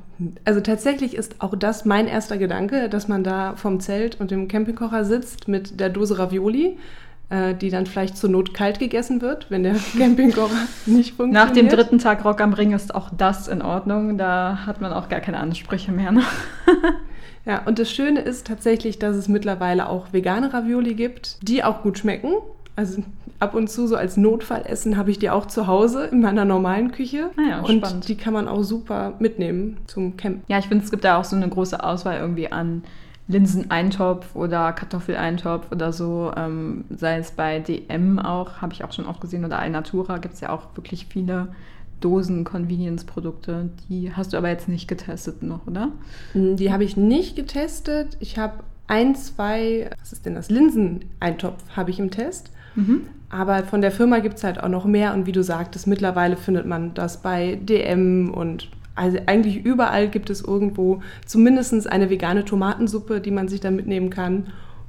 Also 0.44 0.60
tatsächlich 0.60 1.16
ist 1.16 1.40
auch 1.40 1.56
das 1.56 1.86
mein 1.86 2.08
erster 2.08 2.40
Gedanke, 2.40 2.90
dass 2.90 3.08
man 3.08 3.24
da 3.24 3.56
vom 3.56 3.80
Zelt 3.80 4.20
und 4.20 4.32
dem 4.32 4.48
Campingkocher 4.48 5.06
sitzt 5.06 5.48
mit 5.48 5.80
der 5.80 5.90
Dose 5.90 6.18
Ravioli 6.18 6.78
äh, 7.32 7.56
die 7.56 7.70
dann 7.70 7.86
vielleicht 7.86 8.18
zur 8.18 8.30
Not 8.30 8.54
kalt 8.54 8.80
gegessen 8.80 9.22
wird, 9.22 9.50
wenn 9.50 9.64
der 9.64 9.76
Campingkocher 9.98 10.68
nicht 10.86 11.16
funktioniert. 11.16 11.34
Nach 11.34 11.52
dem 11.52 11.70
dritten 11.70 11.98
Tag 11.98 12.26
Rock 12.26 12.42
am 12.42 12.54
Ring 12.54 12.74
ist 12.74 12.94
auch 12.94 13.10
das 13.18 13.48
in 13.48 13.62
Ordnung. 13.62 14.18
Da 14.18 14.66
hat 14.66 14.82
man 14.82 14.92
auch 14.92 15.10
gar 15.10 15.22
keine 15.22 15.40
Ansprüche 15.40 15.92
mehr. 15.92 16.12
Ne? 16.12 16.24
Ja, 17.46 17.64
und 17.66 17.80
das 17.80 17.92
Schöne 17.92 18.22
ist 18.22 18.48
tatsächlich, 18.48 19.00
dass 19.00 19.16
es 19.16 19.28
mittlerweile 19.28 19.90
auch 19.90 20.14
vegane 20.14 20.54
Ravioli 20.54 20.94
gibt, 20.94 21.38
die 21.42 21.64
auch 21.64 21.82
gut 21.82 21.98
schmecken. 21.98 22.34
Also 22.76 23.04
ab 23.40 23.54
und 23.56 23.70
zu 23.70 23.88
so 23.88 23.96
als 23.96 24.18
Notfallessen 24.18 24.96
habe 24.96 25.12
ich 25.12 25.20
die 25.20 25.30
auch 25.30 25.46
zu 25.48 25.68
Hause 25.68 26.06
in 26.06 26.22
meiner 26.22 26.46
normalen 26.46 26.92
Küche. 26.92 27.32
Ah 27.38 27.50
ja, 27.50 27.60
und 27.62 27.86
spannend. 27.86 28.08
die 28.08 28.16
kann 28.16 28.34
man 28.34 28.48
auch 28.48 28.64
super 28.64 29.14
mitnehmen 29.20 29.78
zum 29.88 30.16
Campen. 30.18 30.44
Ja, 30.48 30.60
ich 30.60 30.68
finde, 30.68 30.84
es 30.84 30.92
gibt 30.92 31.04
da 31.04 31.20
auch 31.20 31.26
so 31.26 31.36
eine 31.36 31.50
große 31.50 31.84
Auswahl 31.84 32.20
irgendwie 32.20 32.52
an 32.52 32.84
Linseneintopf 33.28 34.36
oder 34.36 34.72
Kartoffeleintopf 34.74 35.72
oder 35.72 35.92
so. 35.92 36.32
Ähm, 36.36 36.86
sei 36.90 37.18
es 37.18 37.32
bei 37.32 37.60
DM 37.60 38.20
auch, 38.20 38.62
habe 38.62 38.74
ich 38.74 38.84
auch 38.84 38.92
schon 38.92 39.06
oft 39.06 39.22
gesehen, 39.22 39.44
oder 39.44 39.60
Alnatura 39.60 40.18
gibt 40.18 40.36
es 40.36 40.42
ja 40.42 40.50
auch 40.50 40.76
wirklich 40.76 41.08
viele 41.08 41.50
Dosen-Convenience-Produkte. 42.02 43.70
Die 43.90 44.14
hast 44.14 44.34
du 44.34 44.38
aber 44.38 44.50
jetzt 44.50 44.68
nicht 44.68 44.88
getestet 44.88 45.42
noch, 45.44 45.66
oder? 45.68 45.92
Hm, 46.34 46.58
die 46.58 46.72
habe 46.72 46.84
ich 46.84 46.98
nicht 46.98 47.36
getestet. 47.36 48.18
Ich 48.20 48.38
habe 48.38 48.64
ein, 48.88 49.16
zwei, 49.16 49.90
was 50.02 50.12
ist 50.12 50.26
denn 50.26 50.36
das? 50.36 50.50
Linseneintopf 50.50 51.64
habe 51.76 51.92
ich 51.92 52.00
im 52.00 52.12
Test. 52.12 52.52
Mhm. 52.76 53.04
Aber 53.30 53.64
von 53.64 53.80
der 53.80 53.92
Firma 53.92 54.20
gibt 54.20 54.38
es 54.38 54.44
halt 54.44 54.62
auch 54.62 54.68
noch 54.68 54.86
mehr. 54.86 55.14
Und 55.14 55.26
wie 55.26 55.32
du 55.32 55.44
sagtest, 55.44 55.88
mittlerweile 55.88 56.36
findet 56.36 56.66
man 56.66 56.94
das 56.94 57.22
bei 57.22 57.58
DM 57.62 58.32
und 58.34 58.70
also 58.94 59.18
eigentlich 59.26 59.64
überall 59.64 60.10
gibt 60.10 60.30
es 60.30 60.42
irgendwo 60.42 61.02
zumindest 61.26 61.90
eine 61.90 62.10
vegane 62.10 62.44
Tomatensuppe, 62.44 63.22
die 63.22 63.32
man 63.32 63.48
sich 63.48 63.62
dann 63.62 63.78
mitnehmen 63.78 64.10
kann 64.10 64.48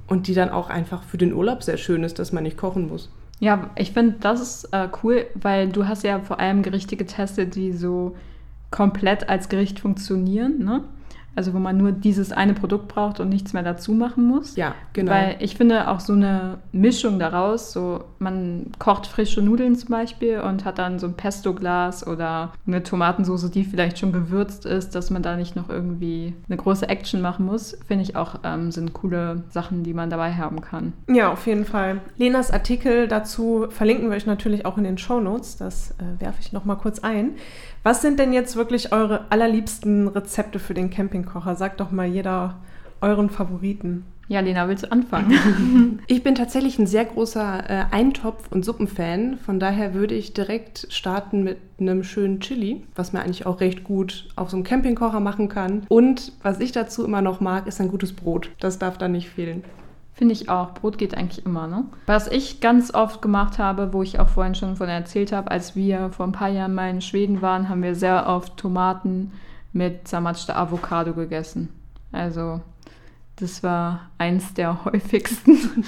und 0.08 0.26
die 0.26 0.34
dann 0.34 0.50
auch 0.50 0.68
einfach 0.68 1.04
für 1.04 1.18
den 1.18 1.32
Urlaub 1.32 1.62
sehr 1.62 1.76
schön 1.76 2.02
ist, 2.02 2.18
dass 2.18 2.32
man 2.32 2.42
nicht 2.42 2.56
kochen 2.56 2.88
muss. 2.88 3.10
Ja, 3.42 3.70
ich 3.74 3.90
finde, 3.90 4.18
das 4.20 4.40
ist 4.40 4.64
äh, 4.72 4.88
cool, 5.02 5.26
weil 5.34 5.68
du 5.68 5.88
hast 5.88 6.04
ja 6.04 6.20
vor 6.20 6.38
allem 6.38 6.62
Gerichte 6.62 6.96
getestet, 6.96 7.56
die 7.56 7.72
so 7.72 8.14
komplett 8.70 9.28
als 9.28 9.48
Gericht 9.48 9.80
funktionieren, 9.80 10.60
ne? 10.60 10.84
Also 11.34 11.54
wo 11.54 11.58
man 11.58 11.76
nur 11.76 11.92
dieses 11.92 12.32
eine 12.32 12.54
Produkt 12.54 12.88
braucht 12.88 13.20
und 13.20 13.28
nichts 13.28 13.52
mehr 13.52 13.62
dazu 13.62 13.92
machen 13.92 14.26
muss. 14.26 14.56
Ja, 14.56 14.74
genau. 14.92 15.12
Weil 15.12 15.36
ich 15.40 15.56
finde 15.56 15.88
auch 15.88 16.00
so 16.00 16.12
eine 16.12 16.58
Mischung 16.72 17.18
daraus, 17.18 17.72
so 17.72 18.04
man 18.18 18.66
kocht 18.78 19.06
frische 19.06 19.40
Nudeln 19.40 19.76
zum 19.76 19.90
Beispiel 19.90 20.40
und 20.40 20.64
hat 20.64 20.78
dann 20.78 20.98
so 20.98 21.06
ein 21.06 21.14
Pesto-Glas 21.14 22.06
oder 22.06 22.52
eine 22.66 22.82
Tomatensauce, 22.82 23.50
die 23.50 23.64
vielleicht 23.64 23.98
schon 23.98 24.12
gewürzt 24.12 24.66
ist, 24.66 24.94
dass 24.94 25.10
man 25.10 25.22
da 25.22 25.36
nicht 25.36 25.56
noch 25.56 25.68
irgendwie 25.68 26.34
eine 26.48 26.56
große 26.56 26.88
Action 26.88 27.20
machen 27.20 27.46
muss, 27.46 27.76
finde 27.86 28.04
ich 28.04 28.16
auch 28.16 28.40
ähm, 28.44 28.70
sind 28.70 28.92
coole 28.92 29.44
Sachen, 29.50 29.84
die 29.84 29.94
man 29.94 30.10
dabei 30.10 30.34
haben 30.34 30.60
kann. 30.60 30.92
Ja, 31.08 31.32
auf 31.32 31.46
jeden 31.46 31.64
Fall. 31.64 32.00
Lenas 32.18 32.50
Artikel 32.50 33.08
dazu 33.08 33.66
verlinken 33.70 34.10
wir 34.10 34.16
euch 34.16 34.26
natürlich 34.26 34.66
auch 34.66 34.76
in 34.78 34.84
den 34.84 34.98
Show 34.98 35.20
Notes. 35.20 35.56
Das 35.56 35.92
äh, 35.92 36.20
werfe 36.20 36.38
ich 36.40 36.52
noch 36.52 36.64
mal 36.64 36.76
kurz 36.76 36.98
ein. 36.98 37.32
Was 37.82 38.00
sind 38.00 38.20
denn 38.20 38.32
jetzt 38.32 38.54
wirklich 38.54 38.92
eure 38.92 39.26
allerliebsten 39.30 40.06
Rezepte 40.06 40.60
für 40.60 40.74
den 40.74 40.90
Campingkocher? 40.90 41.56
Sagt 41.56 41.80
doch 41.80 41.90
mal 41.90 42.06
jeder 42.06 42.60
euren 43.00 43.28
Favoriten? 43.28 44.04
Ja, 44.28 44.38
Lena, 44.38 44.68
willst 44.68 44.84
du 44.84 44.92
anfangen? 44.92 45.98
ich 46.06 46.22
bin 46.22 46.36
tatsächlich 46.36 46.78
ein 46.78 46.86
sehr 46.86 47.04
großer 47.04 47.68
äh, 47.68 47.84
Eintopf- 47.90 48.50
und 48.50 48.64
Suppenfan. 48.64 49.36
Von 49.44 49.58
daher 49.58 49.94
würde 49.94 50.14
ich 50.14 50.32
direkt 50.32 50.86
starten 50.90 51.42
mit 51.42 51.58
einem 51.80 52.04
schönen 52.04 52.38
Chili, 52.38 52.84
was 52.94 53.12
man 53.12 53.22
eigentlich 53.22 53.46
auch 53.46 53.60
recht 53.60 53.82
gut 53.82 54.28
auf 54.36 54.48
so 54.48 54.56
einem 54.56 54.64
Campingkocher 54.64 55.20
machen 55.20 55.48
kann. 55.48 55.82
Und 55.88 56.32
was 56.42 56.60
ich 56.60 56.70
dazu 56.70 57.04
immer 57.04 57.20
noch 57.20 57.40
mag, 57.40 57.66
ist 57.66 57.80
ein 57.80 57.88
gutes 57.88 58.12
Brot. 58.12 58.48
Das 58.60 58.78
darf 58.78 58.96
da 58.96 59.08
nicht 59.08 59.28
fehlen. 59.28 59.64
Finde 60.14 60.34
ich 60.34 60.48
auch. 60.48 60.74
Brot 60.74 60.98
geht 60.98 61.16
eigentlich 61.16 61.46
immer, 61.46 61.66
ne? 61.66 61.84
Was 62.06 62.28
ich 62.28 62.60
ganz 62.60 62.92
oft 62.92 63.22
gemacht 63.22 63.58
habe, 63.58 63.92
wo 63.92 64.02
ich 64.02 64.20
auch 64.20 64.28
vorhin 64.28 64.54
schon 64.54 64.76
von 64.76 64.88
erzählt 64.88 65.32
habe, 65.32 65.50
als 65.50 65.74
wir 65.74 66.10
vor 66.10 66.26
ein 66.26 66.32
paar 66.32 66.50
Jahren 66.50 66.74
mal 66.74 66.90
in 66.90 67.00
Schweden 67.00 67.40
waren, 67.40 67.68
haben 67.68 67.82
wir 67.82 67.94
sehr 67.94 68.26
oft 68.26 68.56
Tomaten 68.56 69.32
mit 69.72 70.06
zermatschter 70.06 70.56
Avocado 70.56 71.14
gegessen. 71.14 71.70
Also 72.12 72.60
das 73.36 73.62
war 73.62 74.10
eins 74.18 74.52
der 74.54 74.84
häufigsten 74.84 75.84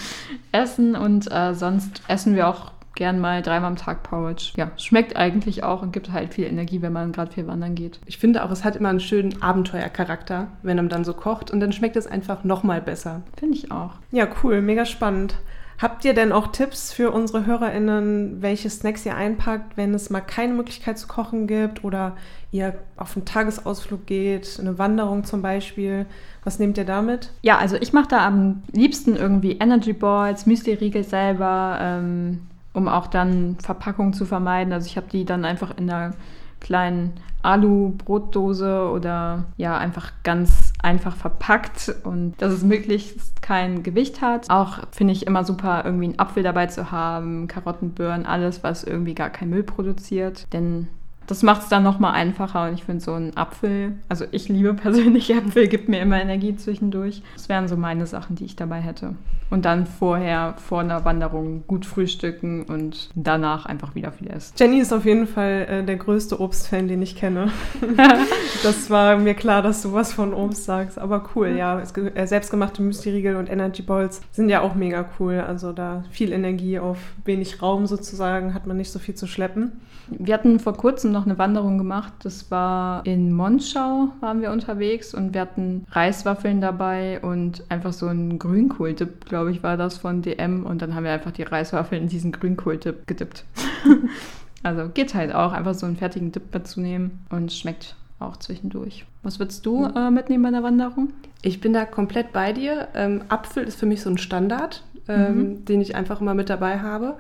Essen 0.52 0.96
und 0.96 1.30
äh, 1.30 1.54
sonst 1.54 2.02
essen 2.08 2.34
wir 2.34 2.48
auch 2.48 2.72
gern 2.94 3.20
mal 3.20 3.42
dreimal 3.42 3.70
am 3.70 3.76
Tag 3.76 4.02
Porridge. 4.02 4.52
Ja, 4.56 4.70
schmeckt 4.76 5.16
eigentlich 5.16 5.64
auch 5.64 5.82
und 5.82 5.92
gibt 5.92 6.12
halt 6.12 6.34
viel 6.34 6.46
Energie, 6.46 6.82
wenn 6.82 6.92
man 6.92 7.12
gerade 7.12 7.32
viel 7.32 7.46
wandern 7.46 7.74
geht. 7.74 8.00
Ich 8.06 8.18
finde 8.18 8.44
auch, 8.44 8.50
es 8.50 8.64
hat 8.64 8.76
immer 8.76 8.88
einen 8.88 9.00
schönen 9.00 9.42
Abenteuercharakter, 9.42 10.48
wenn 10.62 10.76
man 10.76 10.88
dann 10.88 11.04
so 11.04 11.14
kocht 11.14 11.50
und 11.50 11.60
dann 11.60 11.72
schmeckt 11.72 11.96
es 11.96 12.06
einfach 12.06 12.44
nochmal 12.44 12.80
besser. 12.80 13.22
Finde 13.36 13.56
ich 13.56 13.70
auch. 13.70 13.92
Ja, 14.12 14.28
cool, 14.42 14.62
mega 14.62 14.84
spannend. 14.84 15.36
Habt 15.78 16.04
ihr 16.04 16.14
denn 16.14 16.32
auch 16.32 16.48
Tipps 16.48 16.92
für 16.92 17.10
unsere 17.10 17.46
HörerInnen, 17.46 18.40
welche 18.40 18.70
Snacks 18.70 19.04
ihr 19.04 19.16
einpackt, 19.16 19.76
wenn 19.76 19.92
es 19.92 20.08
mal 20.08 20.20
keine 20.20 20.54
Möglichkeit 20.54 20.98
zu 20.98 21.08
kochen 21.08 21.46
gibt 21.46 21.82
oder 21.82 22.16
ihr 22.52 22.74
auf 22.96 23.16
einen 23.16 23.24
Tagesausflug 23.24 24.06
geht, 24.06 24.58
eine 24.60 24.78
Wanderung 24.78 25.24
zum 25.24 25.42
Beispiel? 25.42 26.06
Was 26.44 26.58
nehmt 26.58 26.78
ihr 26.78 26.84
damit? 26.84 27.32
Ja, 27.42 27.58
also 27.58 27.76
ich 27.76 27.92
mache 27.92 28.08
da 28.08 28.24
am 28.24 28.62
liebsten 28.72 29.16
irgendwie 29.16 29.58
Energy 29.58 29.92
Balls, 29.92 30.46
Müsli-Riegel 30.46 31.02
selber, 31.02 31.78
ähm, 31.80 32.46
um 32.74 32.88
auch 32.88 33.06
dann 33.06 33.56
Verpackungen 33.62 34.12
zu 34.12 34.26
vermeiden. 34.26 34.72
Also 34.72 34.86
ich 34.86 34.96
habe 34.98 35.06
die 35.10 35.24
dann 35.24 35.46
einfach 35.46 35.76
in 35.78 35.88
einer 35.88 36.14
kleinen 36.60 37.14
Alu-Brotdose 37.42 38.90
oder 38.90 39.44
ja, 39.56 39.76
einfach 39.76 40.12
ganz 40.22 40.72
einfach 40.82 41.14
verpackt 41.14 41.94
und 42.04 42.40
dass 42.40 42.52
es 42.52 42.64
möglichst 42.64 43.42
kein 43.42 43.82
Gewicht 43.82 44.22
hat. 44.22 44.50
Auch 44.50 44.78
finde 44.90 45.12
ich 45.12 45.26
immer 45.26 45.44
super, 45.44 45.82
irgendwie 45.84 46.06
einen 46.06 46.18
Apfel 46.18 46.42
dabei 46.42 46.66
zu 46.66 46.90
haben, 46.90 47.46
Karotten, 47.46 47.90
Birnen, 47.90 48.26
alles, 48.26 48.64
was 48.64 48.82
irgendwie 48.82 49.14
gar 49.14 49.30
kein 49.30 49.50
Müll 49.50 49.62
produziert. 49.62 50.46
Denn 50.52 50.88
das 51.26 51.42
macht 51.42 51.62
es 51.62 51.68
dann 51.68 51.82
nochmal 51.82 52.14
einfacher 52.14 52.68
und 52.68 52.74
ich 52.74 52.84
finde 52.84 53.02
so 53.02 53.14
ein 53.14 53.36
Apfel, 53.36 53.92
also 54.08 54.24
ich 54.30 54.48
liebe 54.48 54.74
persönlich 54.74 55.30
Äpfel, 55.34 55.68
gibt 55.68 55.88
mir 55.88 56.00
immer 56.00 56.20
Energie 56.20 56.56
zwischendurch. 56.56 57.22
Das 57.34 57.48
wären 57.48 57.68
so 57.68 57.76
meine 57.76 58.06
Sachen, 58.06 58.36
die 58.36 58.44
ich 58.44 58.56
dabei 58.56 58.80
hätte. 58.80 59.14
Und 59.50 59.66
dann 59.66 59.86
vorher, 59.86 60.54
vor 60.56 60.80
einer 60.80 61.04
Wanderung 61.04 61.64
gut 61.66 61.86
frühstücken 61.86 62.64
und 62.64 63.10
danach 63.14 63.66
einfach 63.66 63.94
wieder 63.94 64.10
viel 64.10 64.28
essen. 64.30 64.54
Jenny 64.58 64.80
ist 64.80 64.92
auf 64.92 65.04
jeden 65.04 65.26
Fall 65.26 65.66
äh, 65.68 65.84
der 65.84 65.96
größte 65.96 66.40
Obstfan, 66.40 66.88
den 66.88 67.02
ich 67.02 67.14
kenne. 67.14 67.50
das 68.62 68.90
war 68.90 69.16
mir 69.16 69.34
klar, 69.34 69.62
dass 69.62 69.82
du 69.82 69.92
was 69.92 70.12
von 70.12 70.34
Obst 70.34 70.64
sagst, 70.64 70.98
aber 70.98 71.28
cool, 71.34 71.54
ja. 71.56 71.80
Äh, 71.80 72.26
selbstgemachte 72.26 72.82
Müsli-Riegel 72.82 73.36
und 73.36 73.50
Energy 73.50 73.82
Balls 73.82 74.22
sind 74.32 74.48
ja 74.48 74.60
auch 74.60 74.74
mega 74.74 75.04
cool. 75.18 75.44
Also 75.46 75.72
da 75.72 76.04
viel 76.10 76.32
Energie 76.32 76.78
auf 76.78 76.98
wenig 77.24 77.62
Raum 77.62 77.86
sozusagen, 77.86 78.54
hat 78.54 78.66
man 78.66 78.76
nicht 78.76 78.90
so 78.90 78.98
viel 78.98 79.14
zu 79.14 79.26
schleppen. 79.26 79.72
Wir 80.08 80.34
hatten 80.34 80.60
vor 80.60 80.76
kurzem 80.76 81.12
noch 81.12 81.24
eine 81.24 81.38
Wanderung 81.38 81.78
gemacht. 81.78 82.12
Das 82.22 82.50
war 82.50 83.04
in 83.06 83.32
Monschau 83.32 84.08
waren 84.20 84.40
wir 84.40 84.50
unterwegs 84.50 85.14
und 85.14 85.34
wir 85.34 85.40
hatten 85.40 85.86
Reiswaffeln 85.90 86.60
dabei 86.60 87.20
und 87.20 87.64
einfach 87.68 87.92
so 87.92 88.06
ein 88.06 88.38
Grünkohl-Dip, 88.38 89.26
glaube 89.26 89.50
ich, 89.50 89.62
war 89.62 89.76
das 89.76 89.98
von 89.98 90.22
DM. 90.22 90.66
Und 90.66 90.82
dann 90.82 90.94
haben 90.94 91.04
wir 91.04 91.12
einfach 91.12 91.32
die 91.32 91.42
Reiswaffeln 91.42 92.02
in 92.02 92.08
diesen 92.08 92.32
Grünkohl-Dip 92.32 93.06
gedippt. 93.06 93.44
also 94.62 94.88
geht 94.88 95.14
halt 95.14 95.34
auch, 95.34 95.52
einfach 95.52 95.74
so 95.74 95.86
einen 95.86 95.96
fertigen 95.96 96.32
Dip 96.32 96.52
mitzunehmen 96.52 97.24
und 97.30 97.52
schmeckt 97.52 97.96
auch 98.18 98.36
zwischendurch. 98.36 99.04
Was 99.22 99.38
würdest 99.38 99.64
du 99.66 99.84
äh, 99.84 100.10
mitnehmen 100.10 100.44
bei 100.44 100.50
der 100.50 100.62
Wanderung? 100.62 101.12
Ich 101.42 101.60
bin 101.60 101.72
da 101.72 101.84
komplett 101.84 102.32
bei 102.32 102.52
dir. 102.52 102.88
Ähm, 102.94 103.22
Apfel 103.28 103.64
ist 103.64 103.78
für 103.78 103.86
mich 103.86 104.02
so 104.02 104.10
ein 104.10 104.18
Standard, 104.18 104.82
ähm, 105.08 105.36
mhm. 105.36 105.64
den 105.64 105.80
ich 105.80 105.94
einfach 105.94 106.20
immer 106.20 106.34
mit 106.34 106.50
dabei 106.50 106.80
habe. 106.80 107.16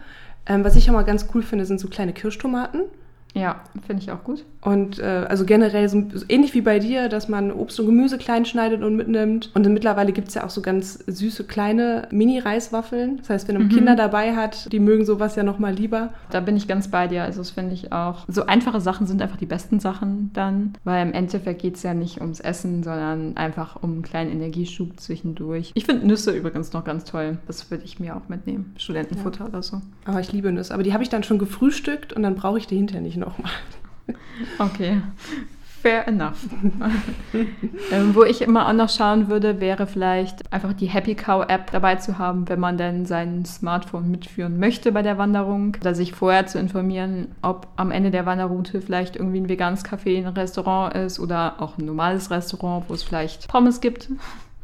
Ähm, 0.46 0.64
was 0.64 0.76
ich 0.76 0.88
auch 0.88 0.94
mal 0.94 1.02
ganz 1.02 1.26
cool 1.34 1.42
finde, 1.42 1.66
sind 1.66 1.80
so 1.80 1.88
kleine 1.88 2.12
Kirschtomaten. 2.12 2.82
Ja, 3.34 3.60
finde 3.86 4.02
ich 4.02 4.12
auch 4.12 4.22
gut. 4.22 4.44
Und 4.60 4.98
äh, 4.98 5.26
also 5.28 5.44
generell 5.44 5.88
so, 5.88 6.04
ähnlich 6.28 6.54
wie 6.54 6.62
bei 6.62 6.78
dir, 6.78 7.08
dass 7.08 7.28
man 7.28 7.52
Obst 7.52 7.78
und 7.80 7.86
Gemüse 7.86 8.16
klein 8.16 8.46
schneidet 8.46 8.82
und 8.82 8.96
mitnimmt. 8.96 9.50
Und 9.54 9.66
mittlerweile 9.68 10.12
gibt 10.12 10.28
es 10.28 10.34
ja 10.34 10.44
auch 10.44 10.50
so 10.50 10.62
ganz 10.62 11.04
süße 11.06 11.44
kleine 11.44 12.08
Mini-Reiswaffeln. 12.12 13.18
Das 13.18 13.28
heißt, 13.28 13.48
wenn 13.48 13.56
man 13.56 13.64
mhm. 13.66 13.70
Kinder 13.70 13.96
dabei 13.96 14.36
hat, 14.36 14.72
die 14.72 14.78
mögen 14.78 15.04
sowas 15.04 15.36
ja 15.36 15.42
nochmal 15.42 15.74
lieber. 15.74 16.14
Da 16.30 16.40
bin 16.40 16.56
ich 16.56 16.68
ganz 16.68 16.88
bei 16.88 17.08
dir. 17.08 17.24
Also 17.24 17.40
das 17.40 17.50
finde 17.50 17.74
ich 17.74 17.92
auch. 17.92 18.24
So 18.28 18.46
einfache 18.46 18.80
Sachen 18.80 19.06
sind 19.06 19.20
einfach 19.20 19.36
die 19.36 19.46
besten 19.46 19.80
Sachen 19.80 20.30
dann. 20.32 20.74
Weil 20.84 21.06
im 21.06 21.12
Endeffekt 21.12 21.60
geht 21.60 21.74
es 21.74 21.82
ja 21.82 21.92
nicht 21.92 22.20
ums 22.20 22.40
Essen, 22.40 22.84
sondern 22.84 23.36
einfach 23.36 23.82
um 23.82 23.92
einen 23.92 24.02
kleinen 24.02 24.30
Energieschub 24.30 25.00
zwischendurch. 25.00 25.72
Ich 25.74 25.84
finde 25.84 26.06
Nüsse 26.06 26.30
übrigens 26.30 26.72
noch 26.72 26.84
ganz 26.84 27.04
toll. 27.04 27.38
Das 27.48 27.70
würde 27.70 27.84
ich 27.84 27.98
mir 27.98 28.16
auch 28.16 28.28
mitnehmen. 28.28 28.74
Studentenfutter 28.78 29.40
ja. 29.40 29.48
oder 29.48 29.62
so. 29.62 29.82
Aber 30.04 30.20
ich 30.20 30.32
liebe 30.32 30.52
Nüsse. 30.52 30.72
Aber 30.72 30.84
die 30.84 30.92
habe 30.92 31.02
ich 31.02 31.08
dann 31.08 31.24
schon 31.24 31.38
gefrühstückt 31.38 32.12
und 32.12 32.22
dann 32.22 32.36
brauche 32.36 32.58
ich 32.58 32.66
die 32.66 32.76
hinterher 32.76 33.02
nicht 33.02 33.23
nochmal. 33.24 33.52
Okay. 34.58 35.00
Fair 35.84 36.08
enough. 36.08 36.48
ähm, 37.92 38.14
wo 38.14 38.22
ich 38.22 38.40
immer 38.40 38.68
auch 38.68 38.72
noch 38.72 38.88
schauen 38.88 39.28
würde, 39.28 39.60
wäre 39.60 39.86
vielleicht 39.86 40.50
einfach 40.50 40.72
die 40.72 40.86
Happy 40.86 41.14
Cow 41.14 41.44
App 41.46 41.70
dabei 41.72 41.96
zu 41.96 42.16
haben, 42.16 42.48
wenn 42.48 42.58
man 42.58 42.78
denn 42.78 43.04
sein 43.04 43.44
Smartphone 43.44 44.10
mitführen 44.10 44.58
möchte 44.58 44.92
bei 44.92 45.02
der 45.02 45.18
Wanderung. 45.18 45.76
Oder 45.78 45.94
sich 45.94 46.14
vorher 46.14 46.46
zu 46.46 46.58
informieren, 46.58 47.28
ob 47.42 47.68
am 47.76 47.90
Ende 47.90 48.10
der 48.10 48.24
Wanderroute 48.24 48.80
vielleicht 48.80 49.16
irgendwie 49.16 49.40
ein 49.40 49.48
veganes 49.50 49.84
Café, 49.84 50.16
ein 50.16 50.26
Restaurant 50.26 50.94
ist 50.94 51.20
oder 51.20 51.60
auch 51.60 51.76
ein 51.76 51.84
normales 51.84 52.30
Restaurant, 52.30 52.86
wo 52.88 52.94
es 52.94 53.02
vielleicht 53.02 53.46
Pommes 53.48 53.82
gibt. 53.82 54.08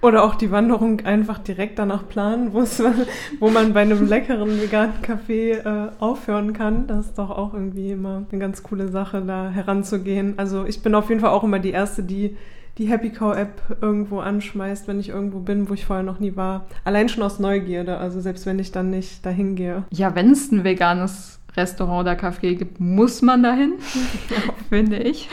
Oder 0.03 0.25
auch 0.25 0.35
die 0.35 0.51
Wanderung 0.51 1.01
einfach 1.01 1.39
direkt 1.39 1.79
danach 1.79 2.09
planen, 2.09 2.53
wo 2.53 3.51
man 3.51 3.75
bei 3.75 3.83
einem 3.83 4.07
leckeren 4.09 4.61
veganen 4.61 4.95
Café 5.03 5.59
äh, 5.59 5.91
aufhören 5.99 6.55
kann. 6.55 6.87
Das 6.87 7.07
ist 7.07 7.19
doch 7.19 7.31
auch 7.31 7.53
irgendwie 7.53 7.93
immer 7.93 8.25
eine 8.31 8.41
ganz 8.41 8.63
coole 8.63 8.89
Sache, 8.89 9.21
da 9.21 9.51
heranzugehen. 9.51 10.35
Also 10.39 10.65
ich 10.65 10.83
bin 10.83 10.95
auf 10.95 11.11
jeden 11.11 11.21
Fall 11.21 11.31
auch 11.31 11.45
immer 11.45 11.59
die 11.59 11.71
Erste, 11.71 12.03
die 12.03 12.37
die 12.79 12.89
Happy 12.89 13.11
Cow 13.11 13.37
App 13.37 13.77
irgendwo 13.83 14.21
anschmeißt, 14.21 14.89
wenn 14.89 15.01
ich 15.01 15.11
irgendwo 15.11 15.41
bin, 15.41 15.69
wo 15.69 15.75
ich 15.75 15.85
vorher 15.85 16.05
noch 16.05 16.19
nie 16.19 16.37
war. 16.37 16.67
Allein 16.85 17.11
schon 17.11 17.23
aus 17.23 17.39
Neugierde, 17.39 17.99
also 17.99 18.21
selbst 18.21 18.47
wenn 18.47 18.59
ich 18.59 18.73
dann 18.73 18.89
nicht 18.89 19.27
dahin 19.27 19.55
gehe. 19.55 19.85
Ja, 19.91 20.15
wenn 20.15 20.31
es 20.31 20.51
ein 20.51 20.65
veganes 20.65 21.41
Restaurant 21.57 22.01
oder 22.01 22.13
Café 22.13 22.55
gibt, 22.55 22.81
muss 22.81 23.21
man 23.21 23.43
dahin, 23.43 23.75
finde 24.71 24.99
ich. 24.99 25.29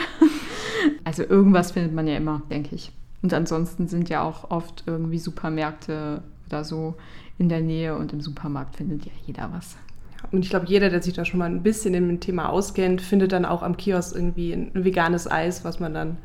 Also 1.04 1.22
irgendwas 1.22 1.72
findet 1.72 1.94
man 1.94 2.06
ja 2.06 2.16
immer, 2.16 2.42
denke 2.50 2.74
ich. 2.74 2.92
Und 3.22 3.34
ansonsten 3.34 3.88
sind 3.88 4.08
ja 4.08 4.22
auch 4.22 4.50
oft 4.50 4.84
irgendwie 4.86 5.18
Supermärkte 5.18 6.22
oder 6.46 6.64
so 6.64 6.94
in 7.38 7.48
der 7.48 7.60
Nähe 7.60 7.96
und 7.96 8.12
im 8.12 8.20
Supermarkt 8.20 8.76
findet 8.76 9.04
ja 9.04 9.12
jeder 9.26 9.50
was. 9.52 9.76
Und 10.32 10.44
ich 10.44 10.50
glaube, 10.50 10.66
jeder, 10.66 10.90
der 10.90 11.02
sich 11.02 11.14
da 11.14 11.24
schon 11.24 11.38
mal 11.38 11.46
ein 11.46 11.62
bisschen 11.62 11.92
dem 11.92 12.20
Thema 12.20 12.48
auskennt, 12.48 13.00
findet 13.00 13.32
dann 13.32 13.44
auch 13.44 13.62
am 13.62 13.76
Kiosk 13.76 14.14
irgendwie 14.14 14.52
ein 14.52 14.70
veganes 14.74 15.30
Eis, 15.30 15.64
was 15.64 15.78
man 15.78 15.94
dann 15.94 16.16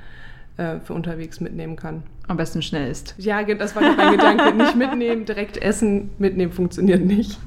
äh, 0.57 0.79
für 0.79 0.93
unterwegs 0.93 1.39
mitnehmen 1.39 1.75
kann. 1.75 2.03
Am 2.27 2.38
besten 2.38 2.62
schnell 2.62 2.89
ist. 2.89 3.15
Ja, 3.17 3.43
das 3.43 3.75
war 3.75 3.81
mein 3.81 4.12
Gedanke. 4.12 4.53
Nicht 4.57 4.75
mitnehmen, 4.75 5.25
direkt 5.25 5.57
essen, 5.57 6.12
mitnehmen 6.17 6.51
funktioniert 6.51 7.05
nicht. 7.05 7.39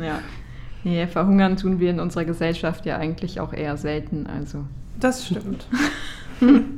Ja. 0.00 0.20
Nee, 0.82 1.06
verhungern 1.06 1.56
tun 1.56 1.80
wir 1.80 1.90
in 1.90 2.00
unserer 2.00 2.24
Gesellschaft 2.24 2.84
ja 2.84 2.98
eigentlich 2.98 3.40
auch 3.40 3.52
eher 3.52 3.76
selten. 3.76 4.26
Also. 4.26 4.64
Das 5.00 5.26
stimmt. 5.26 5.66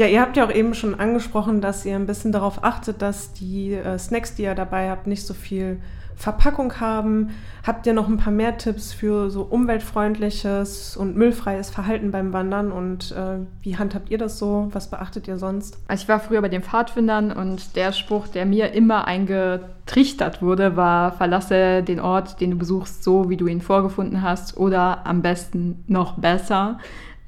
Ja, 0.00 0.06
ihr 0.06 0.22
habt 0.22 0.38
ja 0.38 0.46
auch 0.46 0.50
eben 0.50 0.72
schon 0.72 0.98
angesprochen, 0.98 1.60
dass 1.60 1.84
ihr 1.84 1.94
ein 1.94 2.06
bisschen 2.06 2.32
darauf 2.32 2.64
achtet, 2.64 3.02
dass 3.02 3.34
die 3.34 3.74
äh, 3.74 3.98
Snacks, 3.98 4.34
die 4.34 4.44
ihr 4.44 4.54
dabei 4.54 4.88
habt, 4.88 5.06
nicht 5.06 5.26
so 5.26 5.34
viel 5.34 5.78
Verpackung 6.16 6.80
haben. 6.80 7.32
Habt 7.66 7.86
ihr 7.86 7.92
noch 7.92 8.08
ein 8.08 8.16
paar 8.16 8.32
mehr 8.32 8.56
Tipps 8.56 8.94
für 8.94 9.28
so 9.28 9.42
umweltfreundliches 9.42 10.96
und 10.96 11.18
müllfreies 11.18 11.68
Verhalten 11.68 12.12
beim 12.12 12.32
Wandern 12.32 12.72
und 12.72 13.12
äh, 13.12 13.40
wie 13.60 13.76
handhabt 13.76 14.08
ihr 14.08 14.16
das 14.16 14.38
so? 14.38 14.68
Was 14.72 14.88
beachtet 14.88 15.28
ihr 15.28 15.36
sonst? 15.36 15.76
Also 15.86 16.04
ich 16.04 16.08
war 16.08 16.18
früher 16.18 16.40
bei 16.40 16.48
den 16.48 16.62
Pfadfindern 16.62 17.30
und 17.30 17.76
der 17.76 17.92
Spruch, 17.92 18.26
der 18.26 18.46
mir 18.46 18.72
immer 18.72 19.06
eingetrichtert 19.06 20.40
wurde, 20.40 20.76
war, 20.76 21.12
verlasse 21.12 21.82
den 21.82 22.00
Ort, 22.00 22.40
den 22.40 22.52
du 22.52 22.56
besuchst, 22.56 23.04
so 23.04 23.28
wie 23.28 23.36
du 23.36 23.46
ihn 23.46 23.60
vorgefunden 23.60 24.22
hast 24.22 24.56
oder 24.56 25.06
am 25.06 25.20
besten 25.20 25.84
noch 25.88 26.16
besser. 26.16 26.78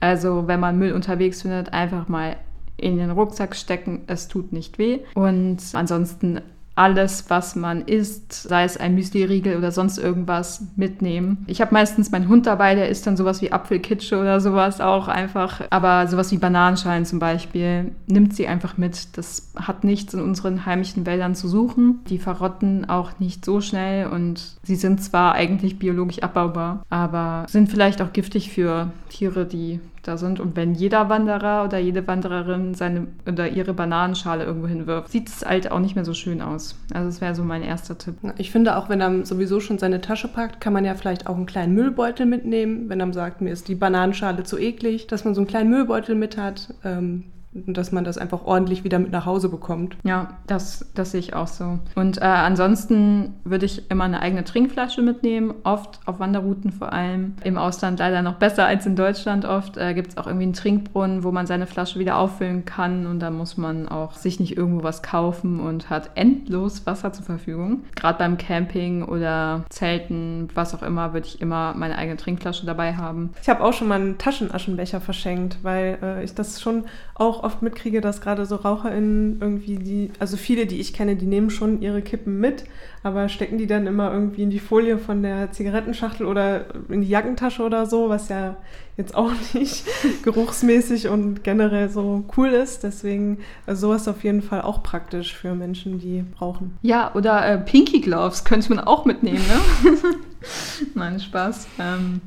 Also 0.01 0.49
wenn 0.49 0.59
man 0.59 0.79
Müll 0.79 0.95
unterwegs 0.95 1.43
findet, 1.43 1.75
einfach 1.75 2.09
mal 2.09 2.37
in 2.83 2.99
den 2.99 3.11
Rucksack 3.11 3.55
stecken, 3.55 4.03
es 4.07 4.29
tut 4.29 4.53
nicht 4.53 4.79
weh. 4.79 5.01
Und 5.15 5.59
ansonsten 5.73 6.41
alles, 6.75 7.27
was 7.29 7.55
man 7.55 7.83
isst, 7.83 8.33
sei 8.33 8.65
es 8.65 8.77
ein 8.77 8.95
Müsli-Riegel 8.95 9.57
oder 9.57 9.73
sonst 9.73 9.99
irgendwas, 9.99 10.67
mitnehmen. 10.77 11.45
Ich 11.47 11.61
habe 11.61 11.75
meistens 11.75 12.11
meinen 12.11 12.29
Hund 12.29 12.47
dabei, 12.47 12.75
der 12.75 12.89
isst 12.89 13.07
dann 13.07 13.17
sowas 13.17 13.43
wie 13.43 13.53
Apfelkitsche 13.53 14.19
oder 14.19 14.41
sowas 14.41 14.81
auch 14.81 15.09
einfach. 15.09 15.63
Aber 15.71 16.07
sowas 16.07 16.33
wie 16.33 16.39
Bananenschalen 16.39 17.05
zum 17.05 17.19
Beispiel, 17.19 17.93
nimmt 18.07 18.35
sie 18.35 18.49
einfach 18.49 18.79
mit. 18.79 19.17
Das 19.17 19.53
hat 19.57 19.85
nichts 19.85 20.15
in 20.15 20.21
unseren 20.21 20.65
heimischen 20.65 21.05
Wäldern 21.05 21.35
zu 21.35 21.49
suchen. 21.49 22.01
Die 22.09 22.19
verrotten 22.19 22.89
auch 22.89 23.19
nicht 23.19 23.45
so 23.45 23.61
schnell 23.61 24.07
und 24.07 24.57
sie 24.63 24.77
sind 24.77 25.03
zwar 25.03 25.35
eigentlich 25.35 25.79
biologisch 25.79 26.23
abbaubar, 26.23 26.85
aber 26.89 27.45
sind 27.49 27.71
vielleicht 27.71 28.01
auch 28.01 28.13
giftig 28.13 28.51
für 28.51 28.91
Tiere, 29.09 29.45
die 29.45 29.81
da 30.03 30.17
sind. 30.17 30.41
Und 30.41 30.57
wenn 30.57 30.75
jeder 30.75 31.09
Wanderer 31.09 31.65
oder 31.65 31.79
jede 31.79 32.07
Wandererin 32.07 32.75
seine 32.75 33.07
oder 33.27 33.49
ihre 33.49 33.73
Bananenschale 33.73 34.45
irgendwo 34.45 34.67
hinwirft, 34.67 35.11
sieht 35.11 35.29
es 35.29 35.45
halt 35.45 35.71
auch 35.71 35.79
nicht 35.79 35.95
mehr 35.95 36.05
so 36.05 36.15
schön 36.15 36.43
aus. 36.43 36.62
Also 36.93 37.09
das 37.09 37.21
wäre 37.21 37.35
so 37.35 37.43
mein 37.45 37.63
erster 37.63 37.99
Tipp. 37.99 38.17
Ich 38.39 38.51
finde 38.51 38.77
auch, 38.77 38.89
wenn 38.89 39.01
er 39.01 39.25
sowieso 39.25 39.61
schon 39.61 39.79
seine 39.79 40.01
Tasche 40.01 40.29
packt, 40.29 40.61
kann 40.61 40.73
man 40.73 40.85
ja 40.85 40.95
vielleicht 40.95 41.27
auch 41.27 41.37
einen 41.37 41.47
kleinen 41.47 41.75
Müllbeutel 41.75 42.27
mitnehmen. 42.27 42.89
Wenn 42.89 43.01
er 43.01 43.13
sagt, 43.13 43.41
mir 43.41 43.53
ist 43.53 43.69
die 43.69 43.75
Bananenschale 43.75 44.45
zu 44.45 44.59
eklig, 44.59 45.07
dass 45.07 45.25
man 45.25 45.35
so 45.35 45.41
einen 45.41 45.49
kleinen 45.49 45.71
Müllbeutel 45.71 46.15
mit 46.15 46.37
hat. 46.37 46.75
Ähm, 46.85 47.25
dass 47.55 47.93
man 47.93 48.05
das 48.05 48.19
einfach 48.19 48.45
ordentlich 48.45 48.85
wieder 48.85 48.99
mit 48.99 49.13
nach 49.13 49.27
Hause 49.27 49.49
bekommt. 49.49 49.97
Ja, 50.05 50.39
das, 50.47 50.91
das 50.95 51.13
sehe 51.13 51.21
ich 51.21 51.35
auch 51.35 51.47
so. 51.47 51.79
Und 51.95 52.19
äh, 52.19 52.25
ansonsten 52.25 53.35
würde 53.45 53.67
ich 53.67 53.91
immer 53.91 54.05
eine 54.05 54.21
eigene 54.21 54.45
Trinkflasche 54.45 55.03
mitnehmen, 55.03 55.55
oft 55.65 56.01
auf 56.07 56.19
Wanderrouten 56.19 56.73
vor 56.73 56.93
allem. 56.93 57.37
Im 57.45 57.59
Ausland 57.59 57.99
leider 57.99 58.23
noch 58.23 58.35
besser 58.35 58.67
als 58.67 58.87
in 58.87 58.97
Deutschland 58.97 59.45
oft. 59.45 59.77
Äh, 59.77 59.95
Gibt 59.95 60.11
es 60.13 60.17
auch 60.17 60.27
irgendwie 60.27 60.45
einen 60.45 60.53
Trinkbrunnen, 60.55 61.25
wo 61.25 61.33
man 61.33 61.47
seine 61.47 61.67
Flasche 61.67 61.99
wieder 61.99 62.17
auffüllen 62.17 62.65
kann 62.65 63.07
und 63.07 63.21
da 63.21 63.31
muss 63.31 63.57
man 63.57 63.89
auch 63.89 64.15
sich 64.15 64.41
nicht 64.41 64.57
irgendwo 64.57 64.83
was 64.83 65.03
kaufen 65.03 65.61
und 65.61 65.91
hat 65.91 66.11
endlos 66.15 66.87
Wasser 66.87 67.13
zur 67.13 67.25
Verfügung. 67.25 67.83
Gerade 67.95 68.19
beim 68.19 68.39
Camping 68.39 69.03
oder 69.03 69.65
Zelten, 69.69 70.49
was 70.55 70.75
auch 70.75 70.83
immer, 70.83 71.13
würde 71.13 71.27
ich 71.27 71.41
immer 71.41 71.75
meine 71.77 71.99
eigene 71.99 72.17
Trinkflasche 72.17 72.65
dabei 72.65 72.97
haben. 72.97 73.31
Ich 73.43 73.49
habe 73.49 73.63
auch 73.63 73.73
schon 73.73 73.89
mal 73.89 74.01
einen 74.01 74.19
Taschenaschenbecher 74.19 75.01
verschenkt, 75.01 75.59
weil 75.63 75.99
äh, 76.03 76.25
ich 76.25 76.35
das 76.35 76.61
schon 76.61 76.85
auch 77.15 77.42
oft 77.43 77.63
mitkriege, 77.63 78.01
dass 78.01 78.21
gerade 78.21 78.47
so 78.47 78.57
RaucherInnen 78.57 79.39
irgendwie 79.41 79.77
die, 79.77 80.11
also 80.19 80.37
viele, 80.37 80.67
die 80.67 80.81
ich 80.81 80.93
kenne, 80.93 81.17
die 81.17 81.27
nehmen 81.27 81.51
schon 81.51 81.83
ihre 81.83 82.03
Kippen 82.03 82.39
mit, 82.39 82.65
aber 83.03 83.29
stecken 83.29 83.59
die 83.59 83.67
dann 83.67 83.87
immer 83.87 84.13
irgendwie 84.13 84.43
in 84.43 84.51
die 84.51 84.61
Folie 84.61 84.99
von 84.99 85.23
der 85.23 85.53
Zigarettenschachtel 85.53 86.27
oder 86.27 86.67
in 86.89 87.03
die 87.03 87.09
Jackentasche 87.09 87.63
oder 87.63 87.87
so, 87.87 88.09
was 88.09 88.29
ja 88.29 88.57
jetzt 88.97 89.15
auch 89.15 89.33
nicht 89.55 89.85
geruchsmäßig 90.23 91.09
und 91.09 91.45
generell 91.45 91.89
so 91.89 92.25
cool 92.37 92.49
ist. 92.49 92.83
Deswegen 92.83 93.39
also 93.67 93.89
sowas 93.89 94.09
auf 94.09 94.23
jeden 94.25 94.43
Fall 94.43 94.63
auch 94.63 94.83
praktisch 94.83 95.35
für 95.35 95.55
Menschen, 95.55 95.99
die 95.99 96.25
rauchen. 96.41 96.79
Ja, 96.83 97.13
oder 97.15 97.47
äh, 97.47 97.59
Pinky 97.59 98.01
Gloves 98.01 98.45
könnte 98.45 98.75
man 98.75 98.85
auch 98.85 99.05
mitnehmen, 99.05 99.43
ne? 99.49 99.97
Nein, 100.95 101.21
Spaß. 101.21 101.67
Ähm, 101.79 102.21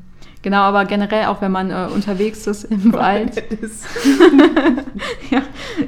Genau, 0.45 0.61
aber 0.61 0.85
generell 0.85 1.25
auch 1.25 1.41
wenn 1.41 1.51
man 1.51 1.71
äh, 1.71 1.87
unterwegs 1.91 2.45
ist 2.45 2.65
im 2.65 2.93
Wald. 2.93 3.35
ja, 5.31 5.41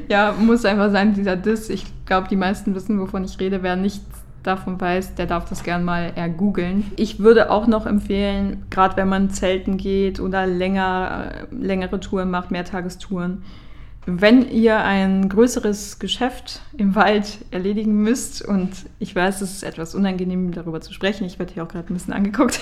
ja, 0.09 0.31
muss 0.35 0.65
einfach 0.65 0.89
sein, 0.89 1.13
dieser 1.13 1.35
Diss. 1.35 1.69
Ich 1.69 1.85
glaube, 2.07 2.27
die 2.27 2.35
meisten 2.35 2.73
wissen, 2.73 2.99
wovon 2.99 3.23
ich 3.23 3.39
rede. 3.39 3.61
Wer 3.61 3.75
nichts 3.75 4.23
davon 4.41 4.81
weiß, 4.81 5.13
der 5.13 5.27
darf 5.27 5.47
das 5.47 5.61
gern 5.61 5.83
mal 5.83 6.11
eher 6.15 6.27
googeln. 6.27 6.91
Ich 6.95 7.19
würde 7.19 7.51
auch 7.51 7.67
noch 7.67 7.85
empfehlen, 7.85 8.65
gerade 8.71 8.97
wenn 8.97 9.07
man 9.07 9.29
zelten 9.29 9.77
geht 9.77 10.19
oder 10.19 10.47
länger, 10.47 11.33
äh, 11.51 11.55
längere 11.55 11.99
Touren 11.99 12.31
macht, 12.31 12.49
Mehrtagestouren, 12.49 13.43
wenn 14.09 14.49
ihr 14.49 14.77
ein 14.77 15.27
größeres 15.27 15.99
Geschäft 15.99 16.61
im 16.77 16.95
Wald 16.95 17.39
erledigen 17.51 18.01
müsst, 18.03 18.41
und 18.41 18.69
ich 18.99 19.13
weiß, 19.13 19.41
es 19.41 19.51
ist 19.51 19.63
etwas 19.63 19.95
unangenehm, 19.95 20.53
darüber 20.53 20.79
zu 20.79 20.93
sprechen, 20.93 21.25
ich 21.25 21.39
werde 21.39 21.53
hier 21.53 21.63
auch 21.63 21.67
gerade 21.67 21.91
ein 21.91 21.93
bisschen 21.93 22.13
angeguckt, 22.13 22.61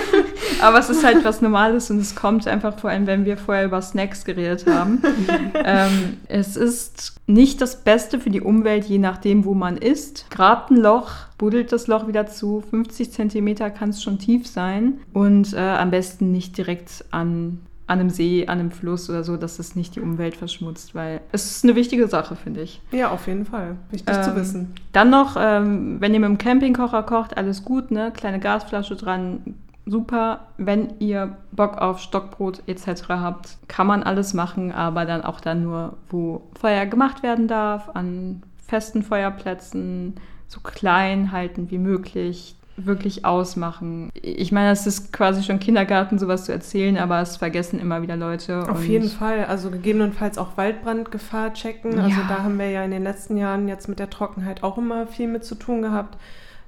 aber 0.60 0.78
es 0.78 0.90
ist 0.90 1.02
halt 1.02 1.24
was 1.24 1.40
Normales 1.40 1.90
und 1.90 1.98
es 2.00 2.14
kommt 2.14 2.46
einfach 2.46 2.78
vor 2.78 2.90
allem, 2.90 3.06
wenn 3.06 3.24
wir 3.24 3.38
vorher 3.38 3.64
über 3.64 3.80
Snacks 3.80 4.26
geredet 4.26 4.66
haben. 4.66 5.02
ähm, 5.64 6.18
es 6.28 6.54
ist 6.54 7.14
nicht 7.26 7.62
das 7.62 7.82
Beste 7.82 8.20
für 8.20 8.30
die 8.30 8.42
Umwelt, 8.42 8.84
je 8.84 8.98
nachdem, 8.98 9.46
wo 9.46 9.54
man 9.54 9.78
ist. 9.78 10.26
Grabt 10.28 10.70
ein 10.70 10.76
Loch, 10.76 11.12
buddelt 11.38 11.72
das 11.72 11.86
Loch 11.86 12.06
wieder 12.08 12.26
zu, 12.26 12.62
50 12.68 13.10
Zentimeter 13.10 13.70
kann 13.70 13.88
es 13.88 14.02
schon 14.02 14.18
tief 14.18 14.46
sein 14.46 15.00
und 15.14 15.54
äh, 15.54 15.60
am 15.60 15.90
besten 15.90 16.30
nicht 16.30 16.58
direkt 16.58 17.06
an 17.10 17.60
an 17.86 18.00
einem 18.00 18.10
See, 18.10 18.46
an 18.46 18.60
einem 18.60 18.70
Fluss 18.70 19.10
oder 19.10 19.24
so, 19.24 19.36
dass 19.36 19.58
es 19.58 19.76
nicht 19.76 19.94
die 19.96 20.00
Umwelt 20.00 20.36
verschmutzt, 20.36 20.94
weil 20.94 21.20
es 21.32 21.44
ist 21.44 21.64
eine 21.64 21.74
wichtige 21.74 22.08
Sache, 22.08 22.34
finde 22.34 22.62
ich. 22.62 22.80
Ja, 22.92 23.10
auf 23.10 23.26
jeden 23.26 23.44
Fall. 23.44 23.76
Wichtig 23.90 24.16
ähm, 24.16 24.22
zu 24.22 24.36
wissen. 24.36 24.74
Dann 24.92 25.10
noch, 25.10 25.36
ähm, 25.38 26.00
wenn 26.00 26.14
ihr 26.14 26.20
mit 26.20 26.28
dem 26.28 26.38
Campingkocher 26.38 27.02
kocht, 27.02 27.36
alles 27.36 27.64
gut, 27.64 27.90
ne? 27.90 28.10
Kleine 28.12 28.40
Gasflasche 28.40 28.96
dran, 28.96 29.54
super. 29.84 30.46
Wenn 30.56 30.94
ihr 30.98 31.36
Bock 31.52 31.76
auf 31.78 32.00
Stockbrot 32.00 32.62
etc. 32.66 33.08
habt, 33.08 33.58
kann 33.68 33.86
man 33.86 34.02
alles 34.02 34.32
machen, 34.32 34.72
aber 34.72 35.04
dann 35.04 35.22
auch 35.22 35.40
dann 35.40 35.62
nur, 35.62 35.98
wo 36.08 36.42
Feuer 36.58 36.86
gemacht 36.86 37.22
werden 37.22 37.48
darf, 37.48 37.90
an 37.92 38.42
festen 38.66 39.02
Feuerplätzen, 39.02 40.14
so 40.48 40.60
klein 40.60 41.32
halten 41.32 41.70
wie 41.70 41.78
möglich 41.78 42.56
wirklich 42.76 43.24
ausmachen. 43.24 44.10
Ich 44.20 44.52
meine, 44.52 44.70
es 44.70 44.86
ist 44.86 45.12
quasi 45.12 45.42
schon 45.42 45.60
Kindergarten, 45.60 46.18
sowas 46.18 46.44
zu 46.44 46.52
erzählen, 46.52 46.98
aber 46.98 47.20
es 47.20 47.36
vergessen 47.36 47.78
immer 47.78 48.02
wieder 48.02 48.16
Leute. 48.16 48.68
Auf 48.68 48.84
jeden 48.84 49.08
Fall. 49.08 49.44
Also 49.44 49.70
gegebenenfalls 49.70 50.38
auch 50.38 50.56
Waldbrandgefahr 50.56 51.54
checken. 51.54 51.98
Also 51.98 52.10
ja. 52.10 52.16
Also 52.16 52.28
da 52.28 52.42
haben 52.42 52.58
wir 52.58 52.70
ja 52.70 52.84
in 52.84 52.90
den 52.90 53.02
letzten 53.02 53.36
Jahren 53.36 53.68
jetzt 53.68 53.88
mit 53.88 53.98
der 53.98 54.10
Trockenheit 54.10 54.62
auch 54.62 54.78
immer 54.78 55.06
viel 55.06 55.28
mit 55.28 55.44
zu 55.44 55.54
tun 55.54 55.82
gehabt, 55.82 56.18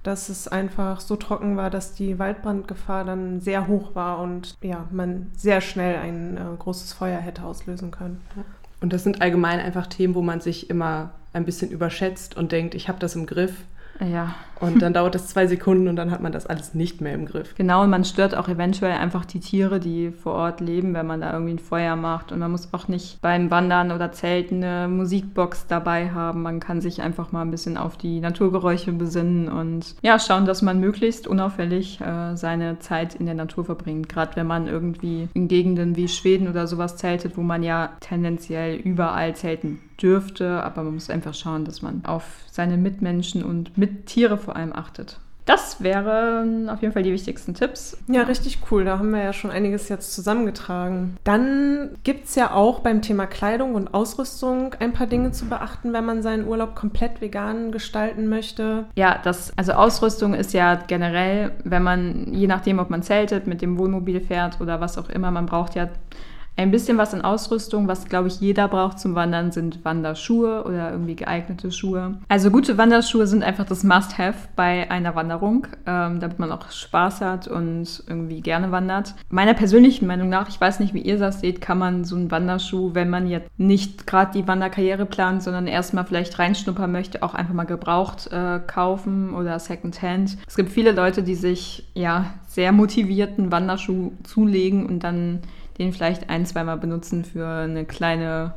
dass 0.02 0.28
es 0.28 0.46
einfach 0.46 1.00
so 1.00 1.16
trocken 1.16 1.56
war, 1.56 1.70
dass 1.70 1.94
die 1.94 2.18
Waldbrandgefahr 2.18 3.04
dann 3.04 3.40
sehr 3.40 3.66
hoch 3.66 3.94
war 3.94 4.20
und 4.20 4.54
ja, 4.62 4.86
man 4.92 5.30
sehr 5.36 5.60
schnell 5.60 5.96
ein 5.96 6.36
äh, 6.36 6.56
großes 6.58 6.92
Feuer 6.92 7.18
hätte 7.18 7.42
auslösen 7.42 7.90
können. 7.90 8.20
Und 8.80 8.92
das 8.92 9.02
sind 9.02 9.22
allgemein 9.22 9.58
einfach 9.58 9.86
Themen, 9.86 10.14
wo 10.14 10.22
man 10.22 10.40
sich 10.40 10.70
immer 10.70 11.10
ein 11.32 11.44
bisschen 11.44 11.70
überschätzt 11.70 12.36
und 12.36 12.52
denkt, 12.52 12.74
ich 12.74 12.88
habe 12.88 12.98
das 12.98 13.16
im 13.16 13.26
Griff. 13.26 13.64
Ja. 14.00 14.34
Und 14.58 14.80
dann 14.80 14.94
dauert 14.94 15.14
das 15.14 15.28
zwei 15.28 15.46
Sekunden 15.46 15.86
und 15.86 15.96
dann 15.96 16.10
hat 16.10 16.22
man 16.22 16.32
das 16.32 16.46
alles 16.46 16.74
nicht 16.74 17.02
mehr 17.02 17.12
im 17.12 17.26
Griff. 17.26 17.54
Genau, 17.56 17.82
und 17.82 17.90
man 17.90 18.04
stört 18.04 18.34
auch 18.34 18.48
eventuell 18.48 18.92
einfach 18.92 19.26
die 19.26 19.40
Tiere, 19.40 19.80
die 19.80 20.10
vor 20.10 20.32
Ort 20.32 20.60
leben, 20.60 20.94
wenn 20.94 21.06
man 21.06 21.20
da 21.20 21.32
irgendwie 21.32 21.54
ein 21.54 21.58
Feuer 21.58 21.94
macht. 21.94 22.32
Und 22.32 22.38
man 22.38 22.50
muss 22.50 22.72
auch 22.72 22.88
nicht 22.88 23.20
beim 23.20 23.50
Wandern 23.50 23.92
oder 23.92 24.12
Zelten 24.12 24.64
eine 24.64 24.88
Musikbox 24.88 25.66
dabei 25.66 26.10
haben. 26.10 26.42
Man 26.42 26.60
kann 26.60 26.80
sich 26.80 27.02
einfach 27.02 27.32
mal 27.32 27.42
ein 27.42 27.50
bisschen 27.50 27.76
auf 27.76 27.98
die 27.98 28.20
Naturgeräusche 28.20 28.92
besinnen 28.92 29.48
und 29.48 29.94
ja, 30.02 30.18
schauen, 30.18 30.46
dass 30.46 30.62
man 30.62 30.80
möglichst 30.80 31.26
unauffällig 31.26 32.00
äh, 32.00 32.34
seine 32.36 32.78
Zeit 32.78 33.14
in 33.14 33.26
der 33.26 33.34
Natur 33.34 33.64
verbringt. 33.64 34.08
Gerade 34.08 34.36
wenn 34.36 34.46
man 34.46 34.68
irgendwie 34.68 35.28
in 35.34 35.48
Gegenden 35.48 35.96
wie 35.96 36.08
Schweden 36.08 36.48
oder 36.48 36.66
sowas 36.66 36.96
zeltet, 36.96 37.36
wo 37.36 37.42
man 37.42 37.62
ja 37.62 37.90
tendenziell 38.00 38.76
überall 38.76 39.36
zelten 39.36 39.80
dürfte, 40.02 40.62
aber 40.62 40.82
man 40.82 40.94
muss 40.94 41.10
einfach 41.10 41.34
schauen, 41.34 41.64
dass 41.64 41.82
man 41.82 42.04
auf 42.04 42.24
seine 42.50 42.76
Mitmenschen 42.76 43.42
und 43.42 43.76
Mittiere 43.78 44.38
vor 44.38 44.56
allem 44.56 44.72
achtet. 44.74 45.18
Das 45.46 45.80
wären 45.80 46.68
auf 46.68 46.82
jeden 46.82 46.92
Fall 46.92 47.04
die 47.04 47.12
wichtigsten 47.12 47.54
Tipps. 47.54 47.96
Ja, 48.08 48.22
richtig 48.22 48.58
cool. 48.68 48.84
Da 48.84 48.98
haben 48.98 49.12
wir 49.12 49.22
ja 49.22 49.32
schon 49.32 49.52
einiges 49.52 49.88
jetzt 49.88 50.12
zusammengetragen. 50.12 51.16
Dann 51.22 51.90
gibt 52.02 52.24
es 52.24 52.34
ja 52.34 52.50
auch 52.50 52.80
beim 52.80 53.00
Thema 53.00 53.26
Kleidung 53.26 53.76
und 53.76 53.94
Ausrüstung 53.94 54.74
ein 54.80 54.92
paar 54.92 55.06
Dinge 55.06 55.30
zu 55.30 55.46
beachten, 55.46 55.92
wenn 55.92 56.04
man 56.04 56.20
seinen 56.20 56.48
Urlaub 56.48 56.74
komplett 56.74 57.20
vegan 57.20 57.70
gestalten 57.70 58.28
möchte. 58.28 58.86
Ja, 58.96 59.20
das, 59.22 59.56
also 59.56 59.72
Ausrüstung 59.72 60.34
ist 60.34 60.52
ja 60.52 60.74
generell, 60.74 61.52
wenn 61.62 61.84
man, 61.84 62.34
je 62.34 62.48
nachdem, 62.48 62.80
ob 62.80 62.90
man 62.90 63.04
zeltet, 63.04 63.46
mit 63.46 63.62
dem 63.62 63.78
Wohnmobil 63.78 64.20
fährt 64.20 64.60
oder 64.60 64.80
was 64.80 64.98
auch 64.98 65.08
immer, 65.08 65.30
man 65.30 65.46
braucht 65.46 65.76
ja 65.76 65.88
ein 66.56 66.70
bisschen 66.70 66.98
was 66.98 67.12
an 67.12 67.22
Ausrüstung, 67.22 67.86
was 67.86 68.06
glaube 68.06 68.28
ich 68.28 68.40
jeder 68.40 68.68
braucht 68.68 68.98
zum 68.98 69.14
Wandern, 69.14 69.52
sind 69.52 69.84
Wanderschuhe 69.84 70.64
oder 70.64 70.90
irgendwie 70.90 71.16
geeignete 71.16 71.70
Schuhe. 71.70 72.18
Also 72.28 72.50
gute 72.50 72.78
Wanderschuhe 72.78 73.26
sind 73.26 73.42
einfach 73.42 73.66
das 73.66 73.84
Must-Have 73.84 74.48
bei 74.56 74.90
einer 74.90 75.14
Wanderung, 75.14 75.66
ähm, 75.86 76.20
damit 76.20 76.38
man 76.38 76.50
auch 76.52 76.70
Spaß 76.70 77.20
hat 77.20 77.46
und 77.48 78.02
irgendwie 78.08 78.40
gerne 78.40 78.70
wandert. 78.70 79.14
Meiner 79.28 79.54
persönlichen 79.54 80.06
Meinung 80.06 80.28
nach, 80.28 80.48
ich 80.48 80.60
weiß 80.60 80.80
nicht, 80.80 80.94
wie 80.94 81.02
ihr 81.02 81.18
das 81.18 81.40
seht, 81.40 81.60
kann 81.60 81.78
man 81.78 82.04
so 82.04 82.16
einen 82.16 82.30
Wanderschuh, 82.30 82.94
wenn 82.94 83.10
man 83.10 83.26
jetzt 83.26 83.50
nicht 83.58 84.06
gerade 84.06 84.32
die 84.32 84.48
Wanderkarriere 84.48 85.04
plant, 85.04 85.42
sondern 85.42 85.66
erstmal 85.66 86.06
vielleicht 86.06 86.38
reinschnuppern 86.38 86.90
möchte, 86.90 87.22
auch 87.22 87.34
einfach 87.34 87.54
mal 87.54 87.64
gebraucht 87.64 88.28
äh, 88.32 88.60
kaufen 88.66 89.34
oder 89.34 89.58
Secondhand. 89.58 90.38
Es 90.46 90.56
gibt 90.56 90.70
viele 90.70 90.92
Leute, 90.92 91.22
die 91.22 91.34
sich 91.34 91.86
ja 91.94 92.26
sehr 92.46 92.72
motivierten 92.72 93.52
Wanderschuh 93.52 94.12
zulegen 94.24 94.86
und 94.86 95.00
dann 95.04 95.40
den 95.78 95.92
vielleicht 95.92 96.30
ein, 96.30 96.46
zweimal 96.46 96.78
benutzen 96.78 97.24
für 97.24 97.46
eine 97.46 97.84
kleine 97.84 98.54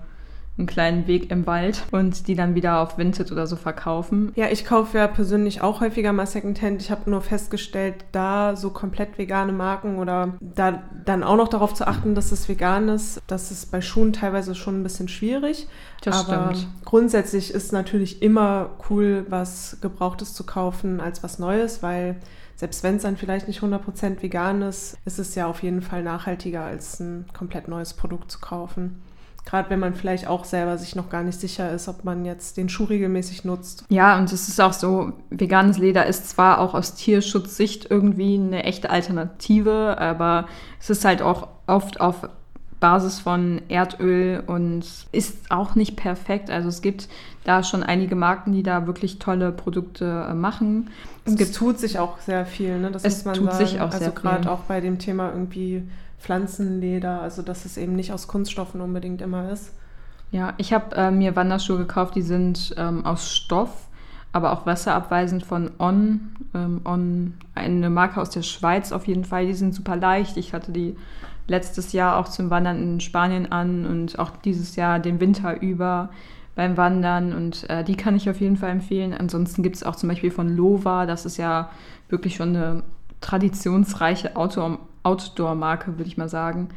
einen 0.59 0.67
kleinen 0.67 1.07
Weg 1.07 1.31
im 1.31 1.47
Wald 1.47 1.83
und 1.91 2.27
die 2.27 2.35
dann 2.35 2.53
wieder 2.53 2.79
auf 2.81 2.97
Vinted 2.97 3.31
oder 3.31 3.47
so 3.47 3.55
verkaufen. 3.55 4.33
Ja, 4.35 4.47
ich 4.49 4.65
kaufe 4.65 4.97
ja 4.97 5.07
persönlich 5.07 5.61
auch 5.61 5.79
häufiger 5.79 6.11
mal 6.11 6.25
Secondhand. 6.25 6.81
Ich 6.81 6.91
habe 6.91 7.09
nur 7.09 7.21
festgestellt, 7.21 7.95
da 8.11 8.55
so 8.55 8.69
komplett 8.69 9.17
vegane 9.17 9.53
Marken 9.53 9.97
oder 9.97 10.33
da 10.41 10.83
dann 11.05 11.23
auch 11.23 11.37
noch 11.37 11.47
darauf 11.47 11.73
zu 11.73 11.87
achten, 11.87 12.13
dass 12.13 12.31
es 12.31 12.49
vegan 12.49 12.89
ist, 12.89 13.21
das 13.27 13.51
ist 13.51 13.71
bei 13.71 13.81
Schuhen 13.81 14.11
teilweise 14.11 14.53
schon 14.53 14.81
ein 14.81 14.83
bisschen 14.83 15.07
schwierig. 15.07 15.67
Das 16.03 16.27
Aber 16.27 16.53
stimmt. 16.53 16.67
grundsätzlich 16.83 17.53
ist 17.53 17.71
natürlich 17.71 18.21
immer 18.21 18.71
cool, 18.89 19.25
was 19.29 19.77
Gebrauchtes 19.81 20.33
zu 20.33 20.45
kaufen 20.45 20.99
als 20.99 21.23
was 21.23 21.39
Neues, 21.39 21.81
weil 21.81 22.17
selbst 22.59 22.83
wenn 22.83 22.97
es 22.97 23.03
dann 23.03 23.15
vielleicht 23.15 23.47
nicht 23.47 23.61
100% 23.61 24.21
vegan 24.21 24.61
ist, 24.63 24.97
ist 25.05 25.17
es 25.17 25.33
ja 25.33 25.47
auf 25.47 25.63
jeden 25.63 25.81
Fall 25.81 26.03
nachhaltiger, 26.03 26.65
als 26.65 26.99
ein 26.99 27.25
komplett 27.33 27.69
neues 27.69 27.93
Produkt 27.93 28.29
zu 28.29 28.39
kaufen. 28.39 29.01
Gerade 29.45 29.69
wenn 29.69 29.79
man 29.79 29.93
vielleicht 29.93 30.27
auch 30.27 30.43
selber 30.43 30.77
sich 30.77 30.93
noch 30.93 31.09
gar 31.09 31.23
nicht 31.23 31.39
sicher 31.39 31.71
ist, 31.71 31.87
ob 31.87 32.03
man 32.03 32.25
jetzt 32.25 32.57
den 32.57 32.67
Schuh 32.67 32.83
regelmäßig 32.83 33.45
nutzt. 33.45 33.85
Ja, 33.87 34.17
und 34.19 34.29
es 34.33 34.49
ist 34.49 34.59
auch 34.59 34.73
so, 34.73 35.13
veganes 35.29 35.77
Leder 35.77 36.05
ist 36.05 36.29
zwar 36.29 36.59
auch 36.59 36.73
aus 36.73 36.95
Tierschutzsicht 36.95 37.89
irgendwie 37.89 38.35
eine 38.35 38.65
echte 38.65 38.89
Alternative, 38.89 39.97
aber 39.97 40.49
es 40.81 40.89
ist 40.89 41.05
halt 41.05 41.21
auch 41.21 41.47
oft 41.65 42.01
auf 42.01 42.27
Basis 42.79 43.19
von 43.19 43.61
Erdöl 43.67 44.43
und 44.47 44.85
ist 45.11 45.51
auch 45.51 45.75
nicht 45.75 45.95
perfekt. 45.97 46.49
Also 46.49 46.69
es 46.69 46.81
gibt 46.81 47.09
da 47.43 47.63
schon 47.63 47.83
einige 47.83 48.15
Marken, 48.15 48.53
die 48.53 48.63
da 48.63 48.87
wirklich 48.87 49.19
tolle 49.19 49.51
Produkte 49.51 50.27
äh, 50.29 50.33
machen. 50.33 50.89
Es, 51.25 51.35
es 51.35 51.51
tut 51.51 51.77
sich 51.79 51.99
auch 51.99 52.19
sehr 52.19 52.45
viel, 52.45 52.79
ne? 52.79 52.91
Das 52.91 53.03
es 53.03 53.17
muss 53.17 53.25
man 53.25 53.35
tut 53.35 53.51
sagen. 53.51 53.65
sich 53.65 53.81
auch 53.81 53.85
also 53.85 53.97
sehr 53.97 54.11
viel. 54.11 54.17
Also 54.17 54.21
gerade 54.21 54.51
auch 54.51 54.61
bei 54.61 54.79
dem 54.79 54.97
Thema 54.97 55.29
irgendwie 55.31 55.83
Pflanzenleder, 56.19 57.21
also 57.21 57.41
dass 57.41 57.65
es 57.65 57.77
eben 57.77 57.95
nicht 57.95 58.13
aus 58.13 58.27
Kunststoffen 58.27 58.81
unbedingt 58.81 59.21
immer 59.21 59.51
ist. 59.51 59.71
Ja, 60.31 60.53
ich 60.57 60.73
habe 60.73 60.95
äh, 60.95 61.11
mir 61.11 61.35
Wanderschuhe 61.35 61.77
gekauft, 61.77 62.15
die 62.15 62.21
sind 62.21 62.73
ähm, 62.77 63.05
aus 63.05 63.29
Stoff, 63.35 63.87
aber 64.31 64.53
auch 64.53 64.65
wasserabweisend 64.65 65.43
von 65.43 65.71
On. 65.79 66.35
Ähm, 66.53 66.81
On, 66.85 67.33
eine 67.55 67.89
Marke 67.89 68.21
aus 68.21 68.29
der 68.29 68.43
Schweiz 68.43 68.91
auf 68.91 69.07
jeden 69.07 69.25
Fall. 69.25 69.47
Die 69.47 69.53
sind 69.53 69.73
super 69.73 69.95
leicht. 69.95 70.37
Ich 70.37 70.53
hatte 70.53 70.71
die 70.71 70.95
letztes 71.49 71.93
Jahr 71.93 72.17
auch 72.17 72.27
zum 72.27 72.49
Wandern 72.49 72.81
in 72.81 72.99
Spanien 72.99 73.51
an 73.51 73.85
und 73.85 74.19
auch 74.19 74.31
dieses 74.37 74.75
Jahr 74.75 74.99
den 74.99 75.19
Winter 75.19 75.61
über 75.61 76.09
beim 76.55 76.75
Wandern 76.75 77.33
und 77.33 77.69
äh, 77.69 77.83
die 77.83 77.95
kann 77.95 78.17
ich 78.17 78.29
auf 78.29 78.41
jeden 78.41 78.57
Fall 78.57 78.71
empfehlen. 78.71 79.13
Ansonsten 79.13 79.63
gibt 79.63 79.77
es 79.77 79.83
auch 79.83 79.95
zum 79.95 80.09
Beispiel 80.09 80.31
von 80.31 80.49
Lova, 80.49 81.05
das 81.05 81.25
ist 81.25 81.37
ja 81.37 81.69
wirklich 82.09 82.35
schon 82.35 82.49
eine 82.49 82.83
traditionsreiche 83.21 84.35
Outdoor-Marke, 84.35 85.97
würde 85.97 86.09
ich 86.09 86.17
mal 86.17 86.27
sagen. 86.27 86.69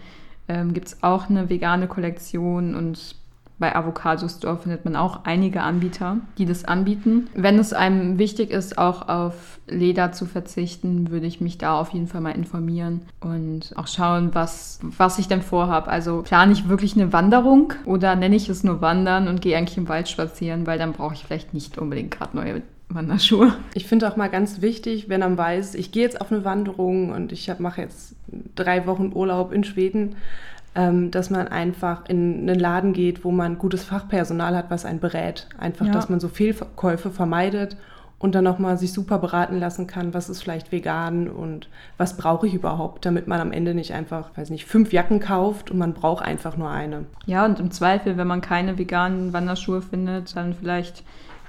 Ähm, 0.48 0.72
gibt 0.72 0.88
es 0.88 1.02
auch 1.02 1.28
eine 1.28 1.48
vegane 1.48 1.88
Kollektion 1.88 2.74
und 2.74 3.16
bei 3.58 3.74
Avocado 3.76 4.28
Store 4.28 4.56
findet 4.56 4.84
man 4.84 4.96
auch 4.96 5.20
einige 5.24 5.62
Anbieter, 5.62 6.16
die 6.38 6.46
das 6.46 6.64
anbieten. 6.64 7.28
Wenn 7.34 7.58
es 7.58 7.72
einem 7.72 8.18
wichtig 8.18 8.50
ist, 8.50 8.78
auch 8.78 9.08
auf 9.08 9.60
Leder 9.68 10.12
zu 10.12 10.26
verzichten, 10.26 11.10
würde 11.10 11.26
ich 11.26 11.40
mich 11.40 11.58
da 11.58 11.78
auf 11.78 11.90
jeden 11.90 12.08
Fall 12.08 12.20
mal 12.20 12.32
informieren 12.32 13.02
und 13.20 13.72
auch 13.76 13.86
schauen, 13.86 14.30
was, 14.32 14.80
was 14.82 15.18
ich 15.18 15.28
denn 15.28 15.42
vorhabe. 15.42 15.88
Also 15.88 16.22
plane 16.22 16.52
ich 16.52 16.68
wirklich 16.68 16.94
eine 16.94 17.12
Wanderung 17.12 17.72
oder 17.84 18.16
nenne 18.16 18.36
ich 18.36 18.48
es 18.48 18.64
nur 18.64 18.80
Wandern 18.80 19.28
und 19.28 19.40
gehe 19.40 19.56
eigentlich 19.56 19.78
im 19.78 19.88
Wald 19.88 20.08
spazieren, 20.08 20.66
weil 20.66 20.78
dann 20.78 20.92
brauche 20.92 21.14
ich 21.14 21.24
vielleicht 21.24 21.54
nicht 21.54 21.78
unbedingt 21.78 22.10
gerade 22.10 22.36
neue 22.36 22.62
Wanderschuhe. 22.88 23.54
Ich 23.74 23.86
finde 23.86 24.10
auch 24.10 24.16
mal 24.16 24.28
ganz 24.28 24.60
wichtig, 24.60 25.08
wenn 25.08 25.20
man 25.20 25.38
weiß, 25.38 25.74
ich 25.74 25.92
gehe 25.92 26.02
jetzt 26.02 26.20
auf 26.20 26.32
eine 26.32 26.44
Wanderung 26.44 27.12
und 27.12 27.32
ich 27.32 27.50
mache 27.58 27.80
jetzt 27.80 28.16
drei 28.54 28.86
Wochen 28.86 29.12
Urlaub 29.14 29.52
in 29.52 29.64
Schweden, 29.64 30.16
ähm, 30.74 31.10
dass 31.10 31.30
man 31.30 31.48
einfach 31.48 32.08
in 32.08 32.48
einen 32.48 32.58
Laden 32.58 32.92
geht, 32.92 33.24
wo 33.24 33.30
man 33.30 33.58
gutes 33.58 33.84
Fachpersonal 33.84 34.56
hat, 34.56 34.70
was 34.70 34.84
einen 34.84 35.00
berät. 35.00 35.48
Einfach, 35.58 35.86
ja. 35.86 35.92
dass 35.92 36.08
man 36.08 36.20
so 36.20 36.28
Fehlkäufe 36.28 37.10
vermeidet 37.10 37.76
und 38.18 38.34
dann 38.36 38.44
nochmal 38.44 38.78
sich 38.78 38.92
super 38.92 39.18
beraten 39.18 39.58
lassen 39.58 39.88
kann, 39.88 40.14
was 40.14 40.30
ist 40.30 40.42
vielleicht 40.42 40.70
vegan 40.70 41.28
und 41.28 41.68
was 41.98 42.16
brauche 42.16 42.46
ich 42.46 42.54
überhaupt, 42.54 43.04
damit 43.04 43.26
man 43.26 43.40
am 43.40 43.50
Ende 43.52 43.74
nicht 43.74 43.92
einfach, 43.92 44.30
weiß 44.36 44.50
nicht, 44.50 44.64
fünf 44.64 44.92
Jacken 44.92 45.18
kauft 45.18 45.72
und 45.72 45.78
man 45.78 45.92
braucht 45.92 46.24
einfach 46.24 46.56
nur 46.56 46.70
eine. 46.70 47.04
Ja, 47.26 47.44
und 47.44 47.58
im 47.58 47.72
Zweifel, 47.72 48.16
wenn 48.16 48.28
man 48.28 48.40
keine 48.40 48.78
veganen 48.78 49.32
Wanderschuhe 49.32 49.82
findet, 49.82 50.36
dann 50.36 50.54
vielleicht 50.54 51.02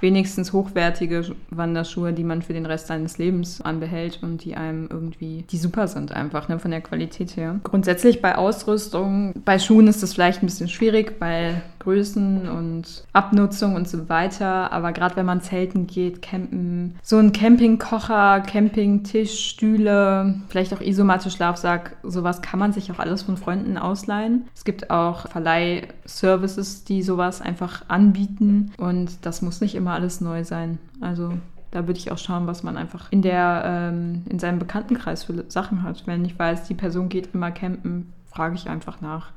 wenigstens 0.03 0.53
hochwertige 0.53 1.35
Wanderschuhe, 1.49 2.13
die 2.13 2.25
man 2.25 2.43
für 2.43 2.53
den 2.53 2.67
Rest 2.67 2.87
seines 2.87 3.17
Lebens 3.17 3.61
anbehält 3.61 4.19
und 4.21 4.43
die 4.43 4.55
einem 4.55 4.87
irgendwie, 4.91 5.45
die 5.49 5.57
super 5.57 5.87
sind 5.87 6.11
einfach, 6.11 6.49
ne, 6.49 6.59
von 6.59 6.69
der 6.69 6.81
Qualität 6.81 7.35
her. 7.37 7.59
Grundsätzlich 7.63 8.21
bei 8.21 8.35
Ausrüstung, 8.35 9.33
bei 9.45 9.57
Schuhen 9.57 9.87
ist 9.87 10.03
das 10.03 10.13
vielleicht 10.13 10.43
ein 10.43 10.45
bisschen 10.45 10.69
schwierig, 10.69 11.17
bei 11.19 11.61
Größen 11.83 12.47
und 12.47 13.05
Abnutzung 13.13 13.75
und 13.75 13.87
so 13.87 14.09
weiter. 14.09 14.71
Aber 14.71 14.91
gerade 14.91 15.15
wenn 15.15 15.25
man 15.25 15.41
zelten 15.41 15.87
geht, 15.87 16.21
campen, 16.21 16.95
so 17.01 17.17
ein 17.17 17.33
Campingkocher, 17.33 18.41
Campingtisch, 18.41 19.49
Stühle, 19.49 20.35
vielleicht 20.49 20.73
auch 20.73 20.81
Isomatte, 20.81 21.29
Schlafsack, 21.29 21.97
sowas 22.03 22.41
kann 22.41 22.59
man 22.59 22.73
sich 22.73 22.91
auch 22.91 22.99
alles 22.99 23.23
von 23.23 23.37
Freunden 23.37 23.77
ausleihen. 23.77 24.45
Es 24.55 24.63
gibt 24.63 24.89
auch 24.89 25.27
Verleihservices, 25.27 26.83
die 26.83 27.03
sowas 27.03 27.41
einfach 27.41 27.83
anbieten 27.87 28.71
und 28.77 29.25
das 29.25 29.41
muss 29.41 29.61
nicht 29.61 29.75
immer 29.75 29.93
alles 29.93 30.21
neu 30.21 30.43
sein. 30.43 30.79
Also 31.01 31.33
da 31.71 31.87
würde 31.87 31.99
ich 31.99 32.11
auch 32.11 32.17
schauen, 32.17 32.45
was 32.45 32.61
man 32.63 32.77
einfach 32.77 33.11
in 33.11 33.23
der 33.23 33.63
ähm, 33.65 34.23
in 34.29 34.37
seinem 34.37 34.59
Bekanntenkreis 34.59 35.23
für 35.23 35.43
Sachen 35.47 35.83
hat. 35.83 36.05
Wenn 36.05 36.23
ich 36.23 36.37
weiß, 36.37 36.65
die 36.65 36.75
Person 36.75 37.09
geht 37.09 37.33
immer 37.33 37.51
campen, 37.51 38.13
frage 38.25 38.55
ich 38.55 38.69
einfach 38.69 39.01
nach 39.01 39.31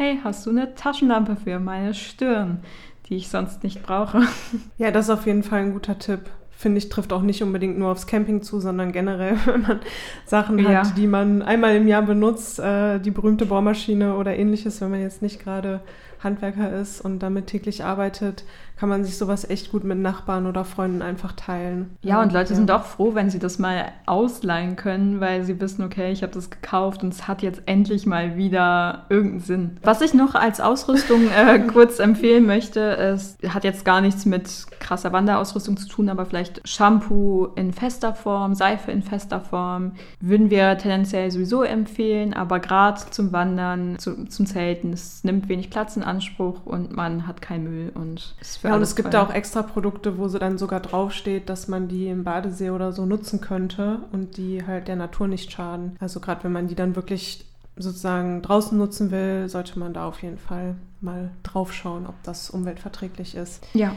hey, 0.00 0.18
hast 0.24 0.46
du 0.46 0.50
eine 0.50 0.74
Taschenlampe 0.74 1.36
für 1.36 1.58
meine 1.58 1.92
Stirn, 1.92 2.60
die 3.06 3.16
ich 3.16 3.28
sonst 3.28 3.62
nicht 3.62 3.82
brauche? 3.82 4.22
Ja, 4.78 4.90
das 4.90 5.06
ist 5.06 5.10
auf 5.10 5.26
jeden 5.26 5.42
Fall 5.42 5.60
ein 5.60 5.72
guter 5.74 5.98
Tipp. 5.98 6.20
Finde 6.48 6.78
ich, 6.78 6.88
trifft 6.88 7.12
auch 7.12 7.20
nicht 7.20 7.42
unbedingt 7.42 7.78
nur 7.78 7.90
aufs 7.90 8.06
Camping 8.06 8.40
zu, 8.40 8.60
sondern 8.60 8.92
generell, 8.92 9.36
wenn 9.44 9.60
man 9.60 9.80
Sachen 10.24 10.66
hat, 10.66 10.72
ja. 10.72 10.92
die 10.96 11.06
man 11.06 11.42
einmal 11.42 11.76
im 11.76 11.86
Jahr 11.86 12.00
benutzt, 12.00 12.58
äh, 12.58 12.98
die 12.98 13.10
berühmte 13.10 13.44
Bohrmaschine 13.44 14.16
oder 14.16 14.34
ähnliches, 14.34 14.80
wenn 14.80 14.90
man 14.90 15.02
jetzt 15.02 15.20
nicht 15.20 15.38
gerade 15.38 15.82
Handwerker 16.20 16.72
ist 16.80 17.02
und 17.02 17.18
damit 17.18 17.48
täglich 17.48 17.84
arbeitet, 17.84 18.44
kann 18.80 18.88
man 18.88 19.04
sich 19.04 19.18
sowas 19.18 19.48
echt 19.50 19.72
gut 19.72 19.84
mit 19.84 19.98
Nachbarn 19.98 20.46
oder 20.46 20.64
Freunden 20.64 21.02
einfach 21.02 21.32
teilen. 21.32 21.98
Ja, 22.00 22.22
und 22.22 22.32
Leute 22.32 22.50
ja. 22.50 22.56
sind 22.56 22.70
auch 22.70 22.84
froh, 22.84 23.14
wenn 23.14 23.28
sie 23.28 23.38
das 23.38 23.58
mal 23.58 23.92
ausleihen 24.06 24.74
können, 24.76 25.20
weil 25.20 25.44
sie 25.44 25.60
wissen, 25.60 25.84
okay, 25.84 26.12
ich 26.12 26.22
habe 26.22 26.32
das 26.32 26.48
gekauft 26.48 27.02
und 27.02 27.12
es 27.12 27.28
hat 27.28 27.42
jetzt 27.42 27.60
endlich 27.66 28.06
mal 28.06 28.38
wieder 28.38 29.04
irgendeinen 29.10 29.40
Sinn. 29.40 29.70
Was 29.82 30.00
ich 30.00 30.14
noch 30.14 30.34
als 30.34 30.62
Ausrüstung 30.62 31.28
äh, 31.30 31.58
kurz 31.72 31.98
empfehlen 31.98 32.46
möchte, 32.46 32.80
ist, 32.80 33.46
hat 33.46 33.64
jetzt 33.64 33.84
gar 33.84 34.00
nichts 34.00 34.24
mit 34.24 34.48
krasser 34.80 35.12
Wanderausrüstung 35.12 35.76
zu 35.76 35.86
tun, 35.86 36.08
aber 36.08 36.24
vielleicht 36.24 36.66
Shampoo 36.66 37.48
in 37.56 37.74
fester 37.74 38.14
Form, 38.14 38.54
Seife 38.54 38.90
in 38.90 39.02
fester 39.02 39.42
Form, 39.42 39.92
würden 40.20 40.48
wir 40.48 40.78
tendenziell 40.78 41.30
sowieso 41.30 41.64
empfehlen, 41.64 42.32
aber 42.32 42.60
gerade 42.60 42.98
zum 43.10 43.30
Wandern, 43.30 43.98
zu, 43.98 44.24
zum 44.24 44.46
Zelten, 44.46 44.94
es 44.94 45.22
nimmt 45.22 45.50
wenig 45.50 45.68
Platz 45.68 45.98
in 45.98 46.02
Anspruch 46.02 46.64
und 46.64 46.96
man 46.96 47.26
hat 47.26 47.42
keinen 47.42 47.64
Müll 47.64 47.92
und 47.94 48.34
es 48.40 48.56
für 48.56 48.69
ja, 48.70 48.76
und 48.76 48.82
es 48.82 48.96
gibt 48.96 49.12
da 49.12 49.22
auch 49.22 49.32
extra 49.32 49.62
Produkte, 49.62 50.18
wo 50.18 50.28
so 50.28 50.38
dann 50.38 50.58
sogar 50.58 50.80
draufsteht, 50.80 51.48
dass 51.48 51.68
man 51.68 51.88
die 51.88 52.08
im 52.08 52.24
Badesee 52.24 52.70
oder 52.70 52.92
so 52.92 53.06
nutzen 53.06 53.40
könnte 53.40 54.00
und 54.12 54.36
die 54.36 54.66
halt 54.66 54.88
der 54.88 54.96
Natur 54.96 55.28
nicht 55.28 55.52
schaden. 55.52 55.96
Also 56.00 56.20
gerade 56.20 56.44
wenn 56.44 56.52
man 56.52 56.68
die 56.68 56.74
dann 56.74 56.96
wirklich 56.96 57.44
sozusagen 57.76 58.42
draußen 58.42 58.76
nutzen 58.76 59.10
will, 59.10 59.48
sollte 59.48 59.78
man 59.78 59.92
da 59.92 60.06
auf 60.06 60.22
jeden 60.22 60.38
Fall 60.38 60.76
mal 61.00 61.30
drauf 61.42 61.72
schauen, 61.72 62.06
ob 62.06 62.14
das 62.22 62.50
umweltverträglich 62.50 63.34
ist. 63.34 63.66
Ja. 63.74 63.92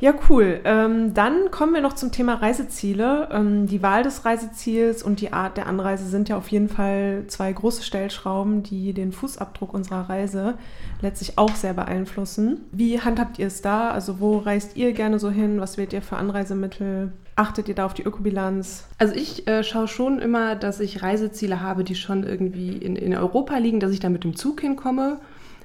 Ja, 0.00 0.12
cool. 0.28 0.60
Ähm, 0.64 1.14
dann 1.14 1.50
kommen 1.50 1.72
wir 1.72 1.80
noch 1.80 1.94
zum 1.94 2.12
Thema 2.12 2.34
Reiseziele. 2.34 3.28
Ähm, 3.32 3.66
die 3.66 3.82
Wahl 3.82 4.02
des 4.02 4.24
Reiseziels 4.24 5.02
und 5.02 5.20
die 5.20 5.32
Art 5.32 5.56
der 5.56 5.66
Anreise 5.66 6.06
sind 6.06 6.28
ja 6.28 6.36
auf 6.36 6.48
jeden 6.48 6.68
Fall 6.68 7.24
zwei 7.28 7.52
große 7.52 7.82
Stellschrauben, 7.82 8.62
die 8.62 8.92
den 8.92 9.12
Fußabdruck 9.12 9.72
unserer 9.72 10.08
Reise 10.08 10.54
letztlich 11.00 11.38
auch 11.38 11.54
sehr 11.54 11.72
beeinflussen. 11.72 12.60
Wie 12.72 13.00
handhabt 13.00 13.38
ihr 13.38 13.46
es 13.46 13.62
da? 13.62 13.90
Also 13.90 14.20
wo 14.20 14.38
reist 14.38 14.76
ihr 14.76 14.92
gerne 14.92 15.18
so 15.18 15.30
hin? 15.30 15.60
Was 15.60 15.78
wählt 15.78 15.92
ihr 15.92 16.02
für 16.02 16.16
Anreisemittel? 16.16 17.12
Achtet 17.34 17.68
ihr 17.68 17.74
da 17.74 17.86
auf 17.86 17.94
die 17.94 18.02
Ökobilanz? 18.02 18.86
Also 18.98 19.14
ich 19.14 19.46
äh, 19.46 19.62
schaue 19.62 19.88
schon 19.88 20.18
immer, 20.18 20.56
dass 20.56 20.80
ich 20.80 21.02
Reiseziele 21.02 21.60
habe, 21.60 21.84
die 21.84 21.94
schon 21.94 22.22
irgendwie 22.24 22.72
in, 22.72 22.96
in 22.96 23.14
Europa 23.14 23.56
liegen, 23.58 23.80
dass 23.80 23.92
ich 23.92 24.00
da 24.00 24.08
mit 24.08 24.24
dem 24.24 24.36
Zug 24.36 24.60
hinkomme 24.60 25.18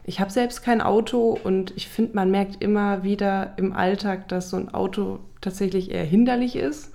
ich 0.04 0.20
habe 0.20 0.32
selbst 0.32 0.64
kein 0.64 0.82
Auto 0.82 1.38
und 1.44 1.74
ich 1.76 1.88
finde, 1.88 2.16
man 2.16 2.32
merkt 2.32 2.62
immer 2.62 3.04
wieder 3.04 3.54
im 3.58 3.74
Alltag, 3.74 4.28
dass 4.28 4.50
so 4.50 4.58
ein 4.58 4.74
Auto 4.74 5.20
tatsächlich 5.42 5.92
eher 5.92 6.04
hinderlich 6.04 6.56
ist. 6.56 6.92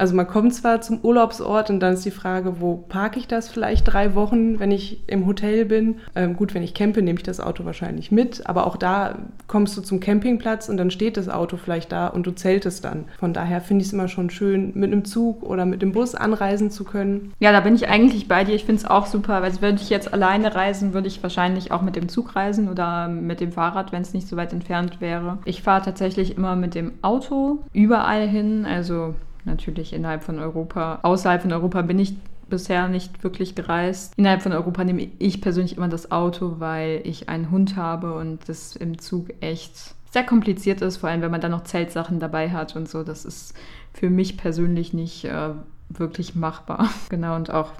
Also 0.00 0.16
man 0.16 0.26
kommt 0.26 0.54
zwar 0.54 0.80
zum 0.80 1.00
Urlaubsort 1.02 1.68
und 1.68 1.80
dann 1.80 1.92
ist 1.92 2.06
die 2.06 2.10
Frage, 2.10 2.58
wo 2.58 2.76
parke 2.76 3.18
ich 3.18 3.28
das 3.28 3.50
vielleicht 3.50 3.86
drei 3.86 4.14
Wochen, 4.14 4.58
wenn 4.58 4.70
ich 4.70 5.06
im 5.08 5.26
Hotel 5.26 5.66
bin. 5.66 5.96
Ähm, 6.14 6.36
gut, 6.36 6.54
wenn 6.54 6.62
ich 6.62 6.72
campe, 6.72 7.02
nehme 7.02 7.18
ich 7.18 7.22
das 7.22 7.38
Auto 7.38 7.66
wahrscheinlich 7.66 8.10
mit, 8.10 8.46
aber 8.46 8.66
auch 8.66 8.78
da 8.78 9.18
kommst 9.46 9.76
du 9.76 9.82
zum 9.82 10.00
Campingplatz 10.00 10.70
und 10.70 10.78
dann 10.78 10.90
steht 10.90 11.18
das 11.18 11.28
Auto 11.28 11.58
vielleicht 11.58 11.92
da 11.92 12.06
und 12.06 12.26
du 12.26 12.30
zeltest 12.30 12.82
dann. 12.82 13.04
Von 13.18 13.34
daher 13.34 13.60
finde 13.60 13.82
ich 13.82 13.88
es 13.88 13.92
immer 13.92 14.08
schon 14.08 14.30
schön, 14.30 14.72
mit 14.74 14.90
einem 14.90 15.04
Zug 15.04 15.42
oder 15.42 15.66
mit 15.66 15.82
dem 15.82 15.92
Bus 15.92 16.14
anreisen 16.14 16.70
zu 16.70 16.84
können. 16.84 17.34
Ja, 17.38 17.52
da 17.52 17.60
bin 17.60 17.74
ich 17.74 17.90
eigentlich 17.90 18.26
bei 18.26 18.44
dir. 18.44 18.54
Ich 18.54 18.64
finde 18.64 18.80
es 18.80 18.88
auch 18.88 19.04
super, 19.04 19.42
weil 19.42 19.60
würde 19.60 19.82
ich 19.82 19.90
jetzt 19.90 20.14
alleine 20.14 20.54
reisen, 20.54 20.94
würde 20.94 21.08
ich 21.08 21.22
wahrscheinlich 21.22 21.72
auch 21.72 21.82
mit 21.82 21.94
dem 21.94 22.08
Zug 22.08 22.34
reisen 22.36 22.70
oder 22.70 23.06
mit 23.08 23.40
dem 23.40 23.52
Fahrrad, 23.52 23.92
wenn 23.92 24.00
es 24.00 24.14
nicht 24.14 24.28
so 24.28 24.38
weit 24.38 24.54
entfernt 24.54 25.02
wäre. 25.02 25.36
Ich 25.44 25.62
fahre 25.62 25.84
tatsächlich 25.84 26.38
immer 26.38 26.56
mit 26.56 26.74
dem 26.74 26.92
Auto 27.02 27.58
überall 27.74 28.26
hin, 28.26 28.64
also 28.64 29.14
natürlich 29.44 29.92
innerhalb 29.92 30.22
von 30.22 30.38
Europa. 30.38 31.00
Außerhalb 31.02 31.42
von 31.42 31.52
Europa 31.52 31.82
bin 31.82 31.98
ich 31.98 32.14
bisher 32.48 32.88
nicht 32.88 33.22
wirklich 33.22 33.54
gereist. 33.54 34.12
Innerhalb 34.16 34.42
von 34.42 34.52
Europa 34.52 34.84
nehme 34.84 35.08
ich 35.18 35.40
persönlich 35.40 35.76
immer 35.76 35.88
das 35.88 36.10
Auto, 36.10 36.56
weil 36.58 37.00
ich 37.04 37.28
einen 37.28 37.50
Hund 37.50 37.76
habe 37.76 38.14
und 38.14 38.48
das 38.48 38.76
im 38.76 38.98
Zug 38.98 39.28
echt 39.40 39.94
sehr 40.10 40.24
kompliziert 40.24 40.82
ist, 40.82 40.96
vor 40.98 41.08
allem 41.08 41.22
wenn 41.22 41.30
man 41.30 41.40
dann 41.40 41.52
noch 41.52 41.64
Zeltsachen 41.64 42.18
dabei 42.18 42.50
hat 42.50 42.74
und 42.74 42.88
so. 42.88 43.04
Das 43.04 43.24
ist 43.24 43.54
für 43.94 44.10
mich 44.10 44.36
persönlich 44.36 44.92
nicht 44.92 45.24
äh, 45.24 45.50
wirklich 45.90 46.34
machbar. 46.34 46.88
Genau, 47.08 47.34
und 47.34 47.50
auch 47.50 47.72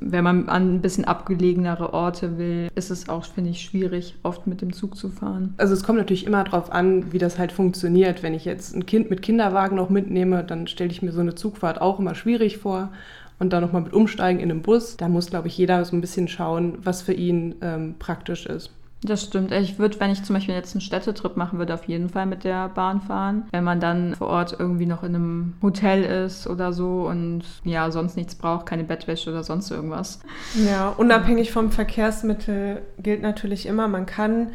wenn 0.00 0.24
man 0.24 0.48
an 0.48 0.76
ein 0.76 0.80
bisschen 0.80 1.04
abgelegenere 1.04 1.92
Orte 1.92 2.38
will, 2.38 2.70
ist 2.74 2.90
es 2.90 3.08
auch, 3.08 3.24
finde 3.24 3.50
ich, 3.50 3.60
schwierig, 3.60 4.14
oft 4.22 4.46
mit 4.46 4.62
dem 4.62 4.72
Zug 4.72 4.96
zu 4.96 5.10
fahren. 5.10 5.52
Also 5.58 5.74
es 5.74 5.82
kommt 5.82 5.98
natürlich 5.98 6.26
immer 6.26 6.44
darauf 6.44 6.72
an, 6.72 7.12
wie 7.12 7.18
das 7.18 7.38
halt 7.38 7.52
funktioniert. 7.52 8.22
Wenn 8.22 8.32
ich 8.32 8.46
jetzt 8.46 8.74
ein 8.74 8.86
Kind 8.86 9.10
mit 9.10 9.20
Kinderwagen 9.20 9.76
noch 9.76 9.90
mitnehme, 9.90 10.42
dann 10.42 10.66
stelle 10.68 10.90
ich 10.90 11.02
mir 11.02 11.12
so 11.12 11.20
eine 11.20 11.34
Zugfahrt 11.34 11.80
auch 11.80 11.98
immer 11.98 12.14
schwierig 12.14 12.58
vor. 12.58 12.90
Und 13.38 13.52
dann 13.52 13.62
nochmal 13.62 13.82
mit 13.82 13.92
Umsteigen 13.92 14.40
in 14.40 14.50
einem 14.50 14.62
Bus. 14.62 14.96
Da 14.96 15.08
muss, 15.08 15.30
glaube 15.30 15.48
ich, 15.48 15.56
jeder 15.58 15.84
so 15.84 15.94
ein 15.94 16.00
bisschen 16.00 16.28
schauen, 16.28 16.78
was 16.82 17.02
für 17.02 17.12
ihn 17.12 17.54
ähm, 17.60 17.94
praktisch 17.98 18.46
ist. 18.46 18.70
Das 19.02 19.22
stimmt. 19.22 19.52
Ich 19.52 19.78
würde, 19.78 19.98
wenn 20.00 20.10
ich 20.10 20.24
zum 20.24 20.34
Beispiel 20.34 20.54
jetzt 20.54 20.74
einen 20.74 20.80
Städtetrip 20.80 21.36
machen 21.36 21.58
würde, 21.58 21.74
auf 21.74 21.84
jeden 21.84 22.08
Fall 22.08 22.26
mit 22.26 22.42
der 22.42 22.68
Bahn 22.68 23.00
fahren. 23.00 23.44
Wenn 23.52 23.62
man 23.62 23.78
dann 23.78 24.16
vor 24.16 24.28
Ort 24.28 24.56
irgendwie 24.58 24.86
noch 24.86 25.04
in 25.04 25.14
einem 25.14 25.54
Hotel 25.62 26.02
ist 26.02 26.48
oder 26.48 26.72
so 26.72 27.06
und 27.08 27.42
ja, 27.64 27.90
sonst 27.92 28.16
nichts 28.16 28.34
braucht, 28.34 28.66
keine 28.66 28.84
Bettwäsche 28.84 29.30
oder 29.30 29.44
sonst 29.44 29.70
irgendwas. 29.70 30.20
Ja, 30.66 30.88
unabhängig 30.88 31.52
vom 31.52 31.70
Verkehrsmittel 31.70 32.82
gilt 32.98 33.22
natürlich 33.22 33.66
immer, 33.66 33.86
man 33.86 34.06
kann 34.06 34.48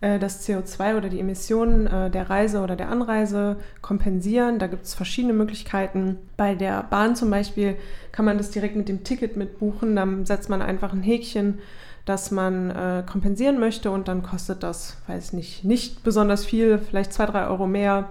äh, 0.00 0.18
das 0.18 0.46
CO2 0.46 0.96
oder 0.96 1.08
die 1.08 1.18
Emissionen 1.18 1.86
äh, 1.86 2.10
der 2.10 2.30
Reise 2.30 2.60
oder 2.60 2.76
der 2.76 2.90
Anreise 2.90 3.56
kompensieren. 3.82 4.58
Da 4.58 4.68
gibt 4.68 4.84
es 4.84 4.94
verschiedene 4.94 5.32
Möglichkeiten. 5.32 6.18
Bei 6.36 6.54
der 6.54 6.84
Bahn 6.84 7.16
zum 7.16 7.30
Beispiel 7.30 7.76
kann 8.12 8.24
man 8.24 8.38
das 8.38 8.50
direkt 8.50 8.76
mit 8.76 8.88
dem 8.88 9.02
Ticket 9.02 9.36
mitbuchen. 9.36 9.96
Dann 9.96 10.24
setzt 10.24 10.48
man 10.48 10.62
einfach 10.62 10.92
ein 10.92 11.02
Häkchen 11.02 11.58
dass 12.08 12.30
man 12.30 12.70
äh, 12.70 13.02
kompensieren 13.04 13.58
möchte 13.58 13.90
und 13.90 14.06
dann 14.08 14.22
kostet 14.22 14.62
das, 14.62 14.96
weiß 15.06 15.34
nicht, 15.34 15.64
nicht 15.64 16.02
besonders 16.04 16.46
viel, 16.46 16.78
vielleicht 16.78 17.12
zwei, 17.12 17.26
drei 17.26 17.48
Euro 17.48 17.66
mehr. 17.66 18.08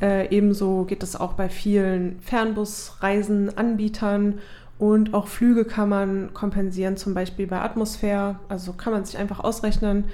Äh, 0.00 0.34
ebenso 0.34 0.84
geht 0.84 1.02
es 1.02 1.16
auch 1.16 1.34
bei 1.34 1.48
vielen 1.48 2.20
Fernbusreisenanbietern 2.20 4.38
und 4.78 5.14
auch 5.14 5.26
Flüge 5.26 5.64
kann 5.64 5.88
man 5.88 6.32
kompensieren, 6.34 6.96
zum 6.96 7.14
Beispiel 7.14 7.46
bei 7.46 7.60
Atmosphäre. 7.60 8.38
Also 8.48 8.72
kann 8.72 8.92
man 8.92 9.04
sich 9.04 9.18
einfach 9.18 9.40
ausrechnen, 9.40 10.04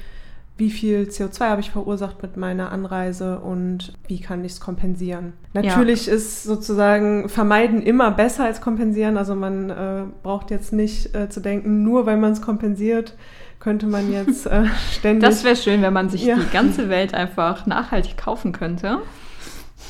wie 0.56 0.70
viel 0.70 1.08
CO2 1.10 1.40
habe 1.40 1.60
ich 1.60 1.70
verursacht 1.72 2.22
mit 2.22 2.36
meiner 2.36 2.70
Anreise 2.70 3.40
und 3.40 3.92
wie 4.06 4.20
kann 4.20 4.44
ich 4.44 4.52
es 4.52 4.60
kompensieren. 4.60 5.32
Natürlich 5.52 6.06
ja. 6.06 6.14
ist 6.14 6.44
sozusagen 6.44 7.28
Vermeiden 7.28 7.82
immer 7.82 8.12
besser 8.12 8.44
als 8.44 8.60
kompensieren. 8.60 9.16
Also 9.16 9.34
man 9.34 9.70
äh, 9.70 10.02
braucht 10.22 10.52
jetzt 10.52 10.72
nicht 10.72 11.14
äh, 11.14 11.28
zu 11.28 11.40
denken, 11.40 11.82
nur 11.82 12.06
weil 12.06 12.18
man 12.18 12.32
es 12.32 12.40
kompensiert, 12.40 13.16
könnte 13.58 13.86
man 13.86 14.12
jetzt 14.12 14.46
äh, 14.46 14.66
ständig. 14.92 15.28
Das 15.28 15.42
wäre 15.42 15.56
schön, 15.56 15.82
wenn 15.82 15.92
man 15.92 16.08
sich 16.08 16.24
ja. 16.24 16.36
die 16.36 16.52
ganze 16.52 16.88
Welt 16.88 17.14
einfach 17.14 17.66
nachhaltig 17.66 18.16
kaufen 18.16 18.52
könnte. 18.52 18.98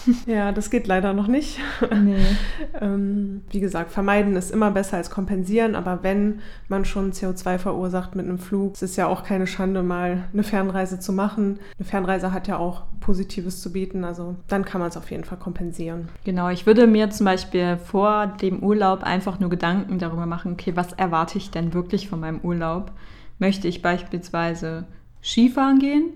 Ja, 0.26 0.52
das 0.52 0.70
geht 0.70 0.86
leider 0.86 1.12
noch 1.12 1.26
nicht. 1.26 1.58
Nee. 2.02 2.24
ähm, 2.80 3.42
wie 3.50 3.60
gesagt, 3.60 3.90
vermeiden 3.90 4.36
ist 4.36 4.50
immer 4.50 4.70
besser 4.70 4.96
als 4.96 5.10
kompensieren, 5.10 5.74
aber 5.74 6.02
wenn 6.02 6.40
man 6.68 6.84
schon 6.84 7.12
CO2 7.12 7.58
verursacht 7.58 8.14
mit 8.14 8.26
einem 8.26 8.38
Flug, 8.38 8.74
es 8.74 8.82
ist 8.82 8.96
ja 8.96 9.06
auch 9.06 9.24
keine 9.24 9.46
Schande, 9.46 9.82
mal 9.82 10.24
eine 10.32 10.42
Fernreise 10.42 10.98
zu 10.98 11.12
machen. 11.12 11.58
Eine 11.78 11.86
Fernreise 11.86 12.32
hat 12.32 12.48
ja 12.48 12.58
auch 12.58 12.82
Positives 13.00 13.60
zu 13.60 13.72
bieten, 13.72 14.04
also 14.04 14.36
dann 14.48 14.64
kann 14.64 14.80
man 14.80 14.88
es 14.88 14.96
auf 14.96 15.10
jeden 15.10 15.24
Fall 15.24 15.38
kompensieren. 15.38 16.08
Genau, 16.24 16.48
ich 16.48 16.66
würde 16.66 16.86
mir 16.86 17.10
zum 17.10 17.26
Beispiel 17.26 17.76
vor 17.76 18.26
dem 18.26 18.62
Urlaub 18.62 19.02
einfach 19.02 19.40
nur 19.40 19.50
Gedanken 19.50 19.98
darüber 19.98 20.26
machen, 20.26 20.52
okay, 20.52 20.72
was 20.74 20.92
erwarte 20.92 21.38
ich 21.38 21.50
denn 21.50 21.74
wirklich 21.74 22.08
von 22.08 22.20
meinem 22.20 22.40
Urlaub? 22.40 22.92
Möchte 23.38 23.68
ich 23.68 23.82
beispielsweise 23.82 24.84
Skifahren 25.22 25.78
gehen? 25.78 26.12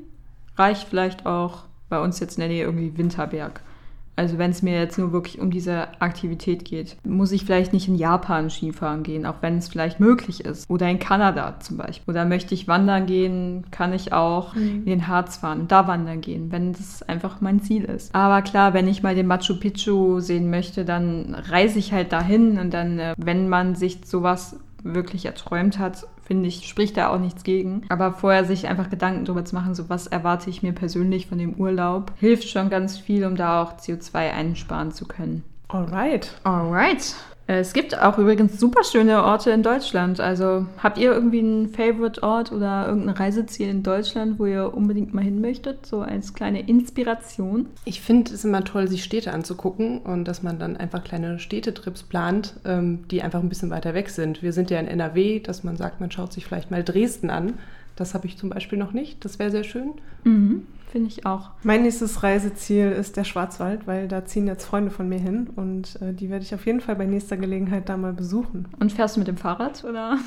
Reicht 0.57 0.89
vielleicht 0.89 1.27
auch 1.27 1.65
bei 1.89 2.01
uns 2.01 2.21
jetzt 2.21 2.37
in 2.37 2.41
der 2.41 2.49
Nähe 2.49 2.65
irgendwie 2.65 2.97
Winterberg. 2.97 3.61
Also 4.19 4.37
wenn 4.37 4.51
es 4.51 4.63
mir 4.63 4.81
jetzt 4.81 4.99
nur 4.99 5.13
wirklich 5.13 5.39
um 5.39 5.53
diese 5.53 6.01
Aktivität 6.01 6.65
geht, 6.65 6.97
muss 7.05 7.31
ich 7.31 7.45
vielleicht 7.45 7.73
nicht 7.73 7.87
in 7.87 7.95
Japan 7.95 8.51
Skifahren 8.51 9.05
gehen, 9.05 9.25
auch 9.25 9.37
wenn 9.43 9.59
es 9.59 9.69
vielleicht 9.69 10.01
möglich 10.01 10.45
ist. 10.45 10.69
Oder 10.69 10.91
in 10.91 10.99
Kanada 10.99 11.61
zum 11.61 11.77
Beispiel. 11.77 12.13
Oder 12.13 12.25
möchte 12.25 12.53
ich 12.53 12.67
wandern 12.67 13.07
gehen, 13.07 13.67
kann 13.71 13.93
ich 13.93 14.13
auch 14.13 14.57
mhm. 14.57 14.79
in 14.79 14.87
den 14.87 15.07
Harz 15.07 15.37
fahren 15.37 15.61
und 15.61 15.71
da 15.71 15.87
wandern 15.87 16.21
gehen, 16.21 16.51
wenn 16.51 16.73
das 16.73 17.05
einfach 17.05 17.41
mein 17.41 17.61
Ziel 17.61 17.85
ist. 17.85 18.13
Aber 18.13 18.43
klar, 18.43 18.75
wenn 18.75 18.89
ich 18.89 19.05
mal 19.05 19.15
den 19.15 19.29
Machu 19.29 19.55
Picchu 19.55 20.19
sehen 20.19 20.51
möchte, 20.51 20.85
dann 20.85 21.37
reise 21.37 21.79
ich 21.79 21.93
halt 21.93 22.13
dahin 22.13 22.59
und 22.59 22.75
dann, 22.75 22.99
äh, 22.99 23.15
wenn 23.17 23.49
man 23.49 23.77
sich 23.77 24.01
sowas 24.05 24.59
wirklich 24.83 25.27
erträumt 25.27 25.79
hat, 25.79 26.07
finde 26.23 26.49
ich, 26.49 26.69
spricht 26.69 26.97
da 26.97 27.09
auch 27.09 27.19
nichts 27.19 27.45
gegen. 27.45 27.83
Aber 27.89 28.13
vorher 28.13 28.45
sich 28.45 28.69
einfach 28.69 28.91
Gedanken 28.91 29.25
darüber 29.25 29.45
zu 29.45 29.55
machen, 29.55 29.75
so 29.75 29.89
was 29.89 30.07
erwarte 30.07 30.51
ich 30.51 30.63
mir 30.63 30.73
persönlich 30.73 31.27
von 31.27 31.39
dem 31.39 31.55
Urlaub, 31.55 32.13
hilft 32.17 32.49
schon 32.49 32.71
ganz 32.71 32.99
viel, 32.99 33.25
um 33.25 33.37
da 33.37 33.63
auch 33.63 33.79
CO2 33.79 34.31
einsparen 34.31 34.93
zu 34.93 35.07
können. 35.07 35.45
Alright. 35.69 36.33
Alright. 36.45 37.15
Es 37.51 37.73
gibt 37.73 37.99
auch 37.99 38.19
übrigens 38.19 38.61
super 38.61 38.85
schöne 38.85 39.25
Orte 39.25 39.51
in 39.53 39.63
Deutschland. 39.63 40.21
Also 40.21 40.67
habt 40.77 40.99
ihr 40.99 41.11
irgendwie 41.11 41.39
einen 41.39 41.71
Favorite-Ort 41.71 42.53
oder 42.53 42.87
irgendein 42.87 43.15
Reiseziel 43.15 43.71
in 43.71 43.83
Deutschland, 43.83 44.39
wo 44.39 44.45
ihr 44.45 44.75
unbedingt 44.75 45.15
mal 45.15 45.25
hin 45.25 45.41
möchtet? 45.41 45.87
So 45.87 46.03
als 46.03 46.35
kleine 46.35 46.61
Inspiration? 46.61 47.65
Ich 47.87 48.03
finde 48.03 48.35
es 48.35 48.45
immer 48.45 48.65
toll, 48.65 48.87
sich 48.87 49.03
Städte 49.03 49.33
anzugucken 49.33 50.01
und 50.01 50.27
dass 50.27 50.43
man 50.43 50.59
dann 50.59 50.77
einfach 50.77 51.03
kleine 51.03 51.39
Städtetrips 51.39 52.03
plant, 52.03 52.53
ähm, 52.67 53.09
die 53.11 53.23
einfach 53.23 53.41
ein 53.41 53.49
bisschen 53.49 53.71
weiter 53.71 53.95
weg 53.95 54.11
sind. 54.11 54.43
Wir 54.43 54.53
sind 54.53 54.71
ja 54.71 54.79
in 54.79 54.87
NRW, 54.87 55.41
dass 55.41 55.65
man 55.65 55.79
sagt, 55.79 56.01
man 56.01 56.11
schaut 56.11 56.35
sich 56.35 56.45
vielleicht 56.45 56.71
mal 56.71 56.85
Dresden 56.85 57.31
an. 57.31 57.55
Das 57.97 58.13
habe 58.13 58.27
ich 58.27 58.37
zum 58.37 58.51
Beispiel 58.51 58.79
noch 58.79 58.93
nicht. 58.93 59.25
Das 59.25 59.39
wäre 59.39 59.51
sehr 59.51 59.65
schön. 59.65 59.95
Mhm. 60.23 60.67
Finde 60.91 61.09
ich 61.09 61.27
auch. 61.27 61.51
Mein 61.63 61.83
nächstes 61.83 62.23
Reiseziel 62.23 62.93
ist 62.93 63.19
der 63.19 63.25
Schwarzwald, 63.25 63.87
weil 63.87 64.09
da 64.09 64.25
ziehen 64.25 64.47
jetzt 64.47 64.65
Freunde 64.65 64.91
von 64.91 65.07
mir 65.07 65.19
hin 65.19 65.51
und 65.55 66.01
äh, 66.01 66.15
die 66.15 66.31
werde 66.31 66.45
ich 66.45 66.55
auf 66.55 66.65
jeden 66.65 66.81
Fall 66.81 66.97
bei 66.97 67.05
nächster 67.05 67.37
Gelegenheit 67.37 67.91
da 67.91 67.99
mal 67.99 68.15
besuchen. 68.15 68.69
Und 68.81 68.93
fährst 68.93 69.17
du 69.17 69.21
mit 69.21 69.29
dem 69.29 69.37
Fahrrad 69.37 69.85
oder? 69.85 70.19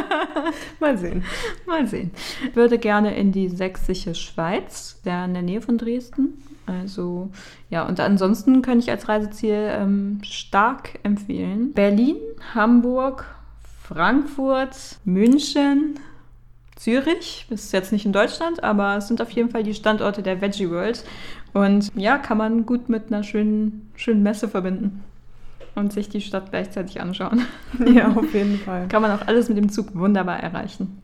mal 0.80 0.98
sehen. 0.98 1.22
Mal 1.66 1.86
sehen. 1.86 2.10
Ich 2.44 2.56
würde 2.56 2.78
gerne 2.78 3.14
in 3.16 3.30
die 3.30 3.48
sächsische 3.48 4.16
Schweiz, 4.16 5.00
der 5.04 5.24
in 5.26 5.34
der 5.34 5.42
Nähe 5.42 5.60
von 5.60 5.78
Dresden. 5.78 6.42
Also 6.66 7.30
ja, 7.70 7.86
und 7.86 8.00
ansonsten 8.00 8.60
kann 8.60 8.80
ich 8.80 8.90
als 8.90 9.08
Reiseziel 9.08 9.68
ähm, 9.70 10.20
stark 10.24 10.98
empfehlen. 11.04 11.72
Berlin, 11.74 12.16
Hamburg, 12.54 13.24
Frankfurt, 13.84 14.98
München, 15.04 15.98
Zürich. 16.82 17.46
Ist 17.48 17.72
jetzt 17.72 17.92
nicht 17.92 18.06
in 18.06 18.12
Deutschland, 18.12 18.64
aber 18.64 18.96
es 18.96 19.06
sind 19.06 19.22
auf 19.22 19.30
jeden 19.30 19.50
Fall 19.50 19.62
die 19.62 19.74
Standorte 19.74 20.20
der 20.20 20.40
Veggie 20.40 20.68
World. 20.68 21.04
Und 21.52 21.92
ja, 21.94 22.18
kann 22.18 22.38
man 22.38 22.66
gut 22.66 22.88
mit 22.88 23.12
einer 23.12 23.22
schönen, 23.22 23.92
schönen 23.94 24.24
Messe 24.24 24.48
verbinden 24.48 25.04
und 25.76 25.92
sich 25.92 26.08
die 26.08 26.20
Stadt 26.20 26.50
gleichzeitig 26.50 27.00
anschauen. 27.00 27.46
Ja, 27.86 28.12
auf 28.12 28.34
jeden 28.34 28.58
Fall. 28.58 28.86
kann 28.88 29.00
man 29.00 29.12
auch 29.12 29.26
alles 29.26 29.48
mit 29.48 29.58
dem 29.58 29.70
Zug 29.70 29.94
wunderbar 29.94 30.40
erreichen. 30.40 31.00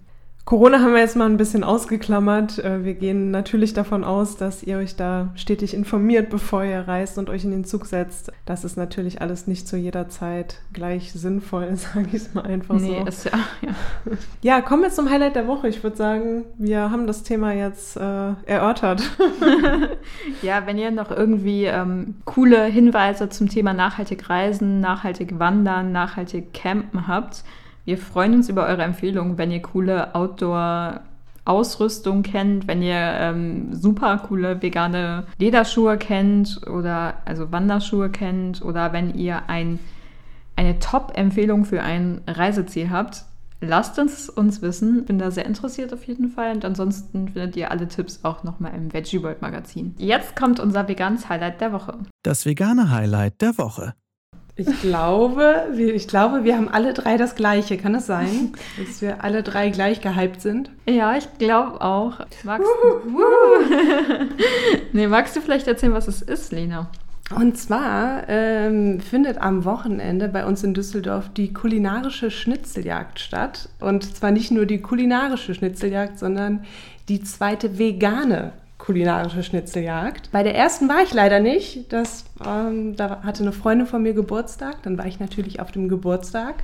Corona 0.49 0.81
haben 0.81 0.95
wir 0.95 1.01
jetzt 1.01 1.15
mal 1.15 1.27
ein 1.27 1.37
bisschen 1.37 1.63
ausgeklammert. 1.63 2.59
Äh, 2.65 2.83
wir 2.83 2.95
gehen 2.95 3.31
natürlich 3.31 3.75
davon 3.75 4.03
aus, 4.03 4.39
dass 4.39 4.63
ihr 4.63 4.79
euch 4.79 4.97
da 4.97 5.29
stetig 5.35 5.75
informiert, 5.75 6.31
bevor 6.31 6.65
ihr 6.65 6.89
reist 6.89 7.19
und 7.19 7.29
euch 7.29 7.45
in 7.45 7.51
den 7.51 7.67
Zug 7.67 7.85
setzt. 7.85 8.33
Das 8.47 8.65
ist 8.65 8.79
natürlich 8.79 9.21
alles 9.21 9.47
nicht 9.47 9.69
zu 9.69 9.77
jeder 9.77 10.09
Zeit 10.09 10.63
gleich 10.73 11.13
sinnvoll, 11.13 11.69
sage 11.77 12.07
ich 12.07 12.15
es 12.15 12.33
mal 12.33 12.47
einfach 12.47 12.77
nee, 12.77 12.99
so. 12.99 13.07
Ist 13.07 13.25
ja, 13.27 13.33
ja. 13.61 13.75
ja, 14.41 14.61
kommen 14.63 14.85
wir 14.85 14.91
zum 14.91 15.11
Highlight 15.11 15.37
der 15.37 15.47
Woche. 15.47 15.69
Ich 15.69 15.83
würde 15.83 15.99
sagen, 15.99 16.47
wir 16.57 16.91
haben 16.91 17.07
das 17.07 17.25
Thema 17.25 17.53
jetzt 17.53 17.99
äh, 17.99 18.33
erörtert. 18.47 19.03
ja, 20.41 20.65
wenn 20.65 20.79
ihr 20.79 20.91
noch 20.93 21.11
irgendwie 21.11 21.67
ähm, 21.67 22.15
coole 22.25 22.65
Hinweise 22.65 23.29
zum 23.29 23.51
Thema 23.51 23.75
nachhaltig 23.75 24.31
reisen, 24.31 24.81
nachhaltig 24.81 25.39
wandern, 25.39 25.93
nachhaltig 25.93 26.55
campen 26.55 27.07
habt, 27.07 27.45
wir 27.89 27.97
freuen 27.97 28.35
uns 28.35 28.51
über 28.51 28.67
eure 28.67 28.83
Empfehlungen, 28.83 29.39
wenn 29.39 29.51
ihr 29.51 29.63
coole 29.63 30.15
Outdoor- 30.15 31.01
Ausrüstung 31.47 32.23
kennt, 32.23 32.69
wenn 32.69 32.83
ihr 32.83 32.95
ähm, 32.95 33.75
super 33.75 34.19
coole 34.19 34.61
vegane 34.61 35.25
Lederschuhe 35.39 35.97
kennt 35.97 36.61
oder 36.69 37.15
also 37.25 37.51
Wanderschuhe 37.51 38.11
kennt 38.11 38.61
oder 38.61 38.93
wenn 38.93 39.15
ihr 39.15 39.49
ein, 39.49 39.79
eine 40.57 40.79
Top-Empfehlung 40.79 41.65
für 41.65 41.83
ein 41.83 42.21
Reiseziel 42.27 42.91
habt, 42.91 43.25
lasst 43.63 43.99
uns 43.99 44.29
uns 44.29 44.61
wissen. 44.61 45.07
Bin 45.07 45.19
da 45.19 45.31
sehr 45.31 45.47
interessiert 45.47 45.95
auf 45.95 46.05
jeden 46.05 46.29
Fall. 46.29 46.55
Und 46.55 46.67
ansonsten 46.67 47.29
findet 47.29 47.57
ihr 47.57 47.71
alle 47.71 47.89
Tipps 47.89 48.21
auch 48.25 48.45
nochmal 48.45 48.75
im 48.75 48.93
Veggie 48.93 49.23
World 49.23 49.41
Magazin. 49.41 49.95
Jetzt 49.97 50.37
kommt 50.37 50.61
unser 50.61 50.87
veganes 50.87 51.31
Highlight 51.31 51.63
der 51.63 51.73
Woche. 51.73 51.97
Das 52.23 52.45
vegane 52.45 52.91
Highlight 52.91 53.41
der 53.41 53.57
Woche. 53.57 53.95
Ich 54.59 54.81
glaube, 54.81 55.69
wir, 55.75 55.95
ich 55.95 56.09
glaube, 56.09 56.43
wir 56.43 56.57
haben 56.57 56.69
alle 56.69 56.93
drei 56.93 57.17
das 57.17 57.37
Gleiche. 57.37 57.79
Kann 57.79 57.95
es 57.95 58.07
sein, 58.07 58.53
dass 58.79 59.01
wir 59.01 59.23
alle 59.23 59.45
drei 59.45 59.71
gleich 59.71 60.01
gehypt 60.01 60.41
sind? 60.41 60.71
Ja, 60.85 61.17
ich 61.17 61.29
glaube 61.39 61.81
auch. 61.81 62.19
Magst 62.43 62.67
du, 62.83 63.21
nee, 64.93 65.07
magst 65.07 65.37
du 65.37 65.41
vielleicht 65.41 65.69
erzählen, 65.69 65.93
was 65.95 66.09
es 66.09 66.23
ist, 66.23 66.51
Lena? 66.51 66.91
Und 67.37 67.57
zwar 67.57 68.29
ähm, 68.29 68.99
findet 68.99 69.39
am 69.39 69.65
Wochenende 69.65 70.29
bei 70.29 70.45
uns 70.45 70.65
in 70.65 70.75
Düsseldorf 70.75 71.29
die 71.29 71.53
kulinarische 71.53 72.33
Schnitzeljagd 72.33 73.21
statt. 73.21 73.69
Und 73.79 74.17
zwar 74.17 74.33
nicht 74.33 74.51
nur 74.51 74.67
die 74.67 74.81
kulinarische 74.81 75.55
Schnitzeljagd, 75.55 76.19
sondern 76.19 76.65
die 77.09 77.23
zweite 77.23 77.79
vegane 77.79 78.55
kulinarische 78.89 79.43
Schnitzeljagd. 79.43 80.31
Bei 80.33 80.43
der 80.43 80.55
ersten 80.55 80.89
war 80.89 81.03
ich 81.03 81.13
leider 81.13 81.41
nicht. 81.41 81.93
Das, 81.93 82.25
ähm, 82.43 82.97
da 82.97 83.23
hatte 83.23 83.43
eine 83.43 83.53
Freundin 83.53 83.87
von 83.87 84.03
mir 84.03 84.15
Geburtstag. 84.15 84.83
Dann 84.83 84.97
war 84.97 85.05
ich 85.05 85.21
natürlich 85.21 85.61
auf 85.61 85.71
dem 85.71 85.91
Geburtstag. 85.91 86.55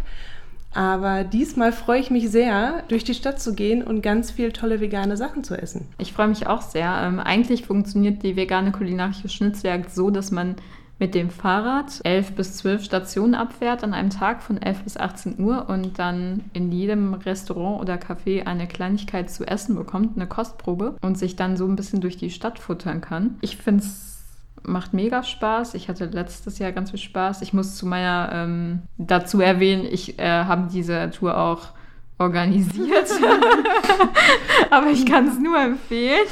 Aber 0.73 1.23
diesmal 1.23 1.71
freue 1.71 2.01
ich 2.01 2.11
mich 2.11 2.31
sehr, 2.31 2.83
durch 2.89 3.05
die 3.05 3.13
Stadt 3.13 3.43
zu 3.43 3.55
gehen 3.55 3.83
und 3.83 4.01
ganz 4.01 4.31
viel 4.31 4.53
tolle 4.53 4.81
vegane 4.81 5.19
Sachen 5.19 5.45
zu 5.45 5.55
essen. 5.55 5.87
Ich 5.99 6.15
freue 6.15 6.29
mich 6.29 6.47
auch 6.47 6.63
sehr. 6.63 6.99
Ähm, 7.03 7.21
eigentlich 7.21 7.67
funktioniert 7.67 8.23
die 8.23 8.37
vegane 8.37 8.73
kulinarische 8.73 9.29
Schnitzeljagd 9.29 9.95
so, 9.95 10.09
dass 10.09 10.31
man 10.31 10.57
mit 10.99 11.15
dem 11.15 11.31
Fahrrad 11.31 12.01
11 12.05 12.33
bis 12.33 12.57
12 12.59 12.85
Stationen 12.85 13.35
abfährt 13.35 13.83
an 13.83 13.95
einem 13.95 14.11
Tag 14.11 14.43
von 14.43 14.61
11 14.61 14.85
bis 14.85 14.97
18 14.97 15.41
Uhr 15.41 15.69
und 15.69 15.99
dann 15.99 16.45
in 16.53 16.71
jedem 16.71 17.15
Restaurant 17.15 17.81
oder 17.81 17.95
Café 17.95 18.47
eine 18.47 18.67
Kleinigkeit 18.67 19.31
zu 19.31 19.45
essen 19.45 19.75
bekommt, 19.75 20.17
eine 20.17 20.27
Kostprobe 20.27 20.97
und 21.03 21.19
sich 21.19 21.37
dann 21.37 21.57
so 21.57 21.67
ein 21.67 21.77
bisschen 21.77 22.01
durch 22.01 22.17
die 22.17 22.31
Stadt 22.31 22.59
futtern 22.59 23.01
kann. 23.01 23.37
Ich 23.41 23.57
finde 23.57 23.83
es 23.83 24.15
macht 24.67 24.95
mega 24.95 25.23
Spaß. 25.23 25.75
Ich 25.75 25.89
hatte 25.89 26.07
letztes 26.07 26.59
Jahr 26.59 26.73
ganz 26.73 26.91
viel 26.91 26.99
Spaß. 26.99 27.43
Ich 27.43 27.53
muss 27.53 27.77
zu 27.77 27.87
meiner 27.87 28.31
ähm, 28.33 28.83
dazu 28.97 29.41
erwähnen, 29.41 29.85
ich 29.85 30.19
äh, 30.19 30.45
habe 30.45 30.69
diese 30.73 31.11
Tour 31.11 31.37
auch 31.37 31.69
organisiert. 32.19 33.09
Aber 34.71 34.89
ich 34.89 35.05
kann 35.07 35.29
es 35.29 35.39
nur 35.39 35.59
empfehlen. 35.59 36.27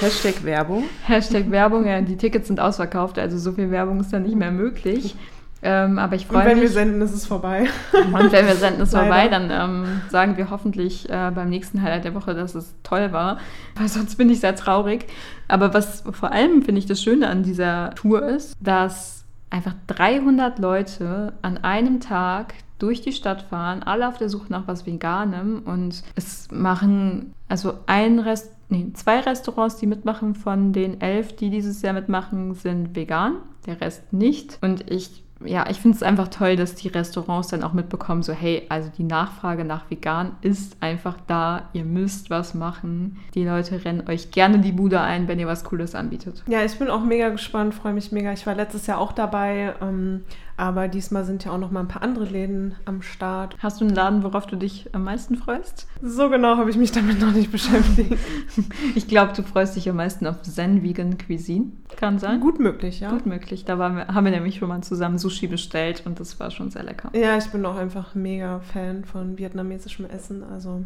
Hashtag 0.00 0.44
Werbung. 0.44 0.84
Hashtag 1.04 1.50
Werbung, 1.50 1.86
ja, 1.86 2.00
die 2.00 2.16
Tickets 2.16 2.48
sind 2.48 2.60
ausverkauft, 2.60 3.18
also 3.18 3.38
so 3.38 3.52
viel 3.52 3.70
Werbung 3.70 4.00
ist 4.00 4.12
dann 4.12 4.22
nicht 4.22 4.36
mehr 4.36 4.52
möglich. 4.52 5.16
Ähm, 5.62 5.98
aber 5.98 6.16
ich 6.16 6.26
freue 6.26 6.44
mich. 6.44 6.46
Und 6.46 6.52
wenn 6.52 6.60
wir 6.60 6.68
senden, 6.68 7.02
ist 7.02 7.12
es 7.12 7.26
vorbei. 7.26 7.66
Und 7.92 8.30
wenn 8.30 8.46
wir 8.46 8.54
senden, 8.56 8.82
ist 8.82 8.92
es 8.92 8.94
vorbei, 8.98 9.28
dann 9.28 9.50
ähm, 9.50 10.00
sagen 10.10 10.36
wir 10.36 10.50
hoffentlich 10.50 11.08
äh, 11.08 11.32
beim 11.34 11.48
nächsten 11.48 11.82
Highlight 11.82 12.04
der 12.04 12.14
Woche, 12.14 12.34
dass 12.34 12.54
es 12.54 12.74
toll 12.82 13.10
war. 13.12 13.38
Weil 13.74 13.88
sonst 13.88 14.16
bin 14.16 14.28
ich 14.30 14.40
sehr 14.40 14.54
traurig. 14.54 15.06
Aber 15.48 15.72
was 15.74 16.04
vor 16.12 16.30
allem, 16.30 16.62
finde 16.62 16.78
ich, 16.78 16.86
das 16.86 17.02
Schöne 17.02 17.28
an 17.28 17.42
dieser 17.42 17.94
Tour 17.94 18.22
ist, 18.22 18.54
dass 18.60 19.24
einfach 19.50 19.74
300 19.86 20.58
Leute 20.58 21.32
an 21.42 21.58
einem 21.58 22.00
Tag 22.00 22.54
durch 22.78 23.00
die 23.00 23.12
Stadt 23.12 23.42
fahren, 23.42 23.82
alle 23.82 24.08
auf 24.08 24.18
der 24.18 24.28
Suche 24.28 24.50
nach 24.50 24.66
was 24.66 24.86
Veganem 24.86 25.62
und 25.64 26.02
es 26.14 26.48
machen 26.50 27.34
also 27.48 27.74
ein 27.86 28.18
Rest, 28.18 28.50
nee, 28.68 28.90
zwei 28.94 29.20
Restaurants, 29.20 29.76
die 29.76 29.86
mitmachen 29.86 30.34
von 30.34 30.72
den 30.72 31.00
elf, 31.00 31.34
die 31.36 31.50
dieses 31.50 31.82
Jahr 31.82 31.94
mitmachen, 31.94 32.54
sind 32.54 32.96
vegan, 32.96 33.36
der 33.66 33.80
Rest 33.80 34.12
nicht. 34.12 34.58
Und 34.62 34.90
ich 34.90 35.22
ja, 35.44 35.68
ich 35.68 35.78
finde 35.78 35.96
es 35.96 36.02
einfach 36.02 36.28
toll, 36.28 36.56
dass 36.56 36.76
die 36.76 36.88
Restaurants 36.88 37.48
dann 37.48 37.62
auch 37.62 37.74
mitbekommen, 37.74 38.22
so 38.22 38.32
hey, 38.32 38.62
also 38.70 38.90
die 38.96 39.04
Nachfrage 39.04 39.64
nach 39.64 39.90
vegan 39.90 40.32
ist 40.40 40.78
einfach 40.80 41.18
da, 41.26 41.68
ihr 41.74 41.84
müsst 41.84 42.30
was 42.30 42.54
machen. 42.54 43.18
Die 43.34 43.44
Leute 43.44 43.84
rennen 43.84 44.08
euch 44.08 44.30
gerne 44.30 44.60
die 44.60 44.72
Bude 44.72 45.00
ein, 45.00 45.28
wenn 45.28 45.38
ihr 45.38 45.46
was 45.46 45.64
Cooles 45.64 45.94
anbietet. 45.94 46.42
Ja, 46.48 46.64
ich 46.64 46.78
bin 46.78 46.88
auch 46.88 47.04
mega 47.04 47.28
gespannt, 47.28 47.74
freue 47.74 47.92
mich 47.92 48.12
mega. 48.12 48.32
Ich 48.32 48.46
war 48.46 48.54
letztes 48.54 48.86
Jahr 48.86 48.98
auch 48.98 49.12
dabei, 49.12 49.74
ähm, 49.82 50.22
aber 50.56 50.88
diesmal 50.88 51.24
sind 51.24 51.44
ja 51.44 51.52
auch 51.52 51.58
noch 51.58 51.70
mal 51.70 51.80
ein 51.80 51.88
paar 51.88 52.02
andere 52.02 52.24
Läden 52.24 52.74
am 52.86 53.02
Start. 53.02 53.56
Hast 53.58 53.80
du 53.80 53.84
einen 53.84 53.94
Laden, 53.94 54.22
worauf 54.22 54.46
du 54.46 54.56
dich 54.56 54.88
am 54.92 55.04
meisten 55.04 55.36
freust? 55.36 55.86
So 56.02 56.30
genau 56.30 56.56
habe 56.56 56.70
ich 56.70 56.76
mich 56.76 56.92
damit 56.92 57.20
noch 57.20 57.32
nicht 57.32 57.52
beschäftigt. 57.52 58.16
ich 58.94 59.06
glaube, 59.06 59.32
du 59.34 59.42
freust 59.42 59.76
dich 59.76 59.88
am 59.90 59.96
meisten 59.96 60.26
auf 60.26 60.40
Zen 60.42 60.82
Vegan 60.82 61.18
Cuisine. 61.18 61.72
Kann 61.96 62.18
sein? 62.18 62.40
Gut 62.40 62.58
möglich, 62.58 63.00
ja. 63.00 63.10
Gut 63.10 63.26
möglich. 63.26 63.64
Da 63.64 63.76
wir, 63.76 64.06
haben 64.08 64.24
wir 64.24 64.32
nämlich 64.32 64.56
schon 64.56 64.68
mal 64.68 64.80
zusammen 64.82 65.18
Sushi 65.18 65.46
bestellt 65.46 66.02
und 66.06 66.20
das 66.20 66.40
war 66.40 66.50
schon 66.50 66.70
sehr 66.70 66.84
lecker. 66.84 67.10
Ja, 67.12 67.36
ich 67.36 67.50
bin 67.50 67.64
auch 67.66 67.76
einfach 67.76 68.14
mega 68.14 68.60
Fan 68.60 69.04
von 69.04 69.36
vietnamesischem 69.36 70.06
Essen. 70.06 70.42
Also 70.42 70.84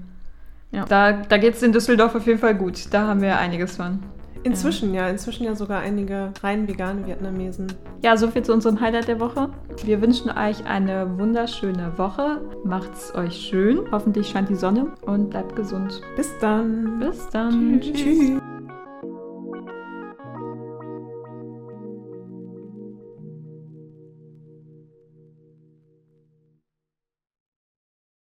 ja, 0.73 0.85
da, 0.85 1.13
da 1.13 1.37
geht 1.37 1.55
es 1.55 1.63
in 1.63 1.73
Düsseldorf 1.73 2.15
auf 2.15 2.27
jeden 2.27 2.39
Fall 2.39 2.55
gut. 2.55 2.93
Da 2.93 3.07
haben 3.07 3.23
wir 3.23 3.39
einiges 3.39 3.77
von. 3.77 4.01
Inzwischen 4.43 4.95
ja. 4.95 5.09
inzwischen 5.09 5.45
ja 5.45 5.55
sogar 5.55 5.81
einige 5.81 6.33
rein 6.43 6.67
vegane 6.67 7.07
Vietnamesen. 7.07 7.67
Ja, 8.03 8.17
soviel 8.17 8.43
zu 8.43 8.53
unserem 8.53 8.81
Highlight 8.81 9.09
der 9.09 9.21
Woche. 9.21 9.51
Wir 9.85 10.01
wünschen 10.01 10.31
euch 10.31 10.65
eine 10.67 11.19
wunderschöne 11.19 11.93
Woche. 11.97 12.41
Macht's 12.65 13.15
euch 13.15 13.37
schön. 13.37 13.81
Hoffentlich 13.93 14.29
scheint 14.29 14.49
die 14.49 14.55
Sonne 14.55 14.93
und 15.03 15.31
bleibt 15.31 15.57
gesund. 15.57 16.01
Bis 16.17 16.31
dann. 16.41 16.99
Bis 17.01 17.29
dann. 17.29 17.81
Tschüss. 17.81 17.97
Tschüss. 17.97 18.41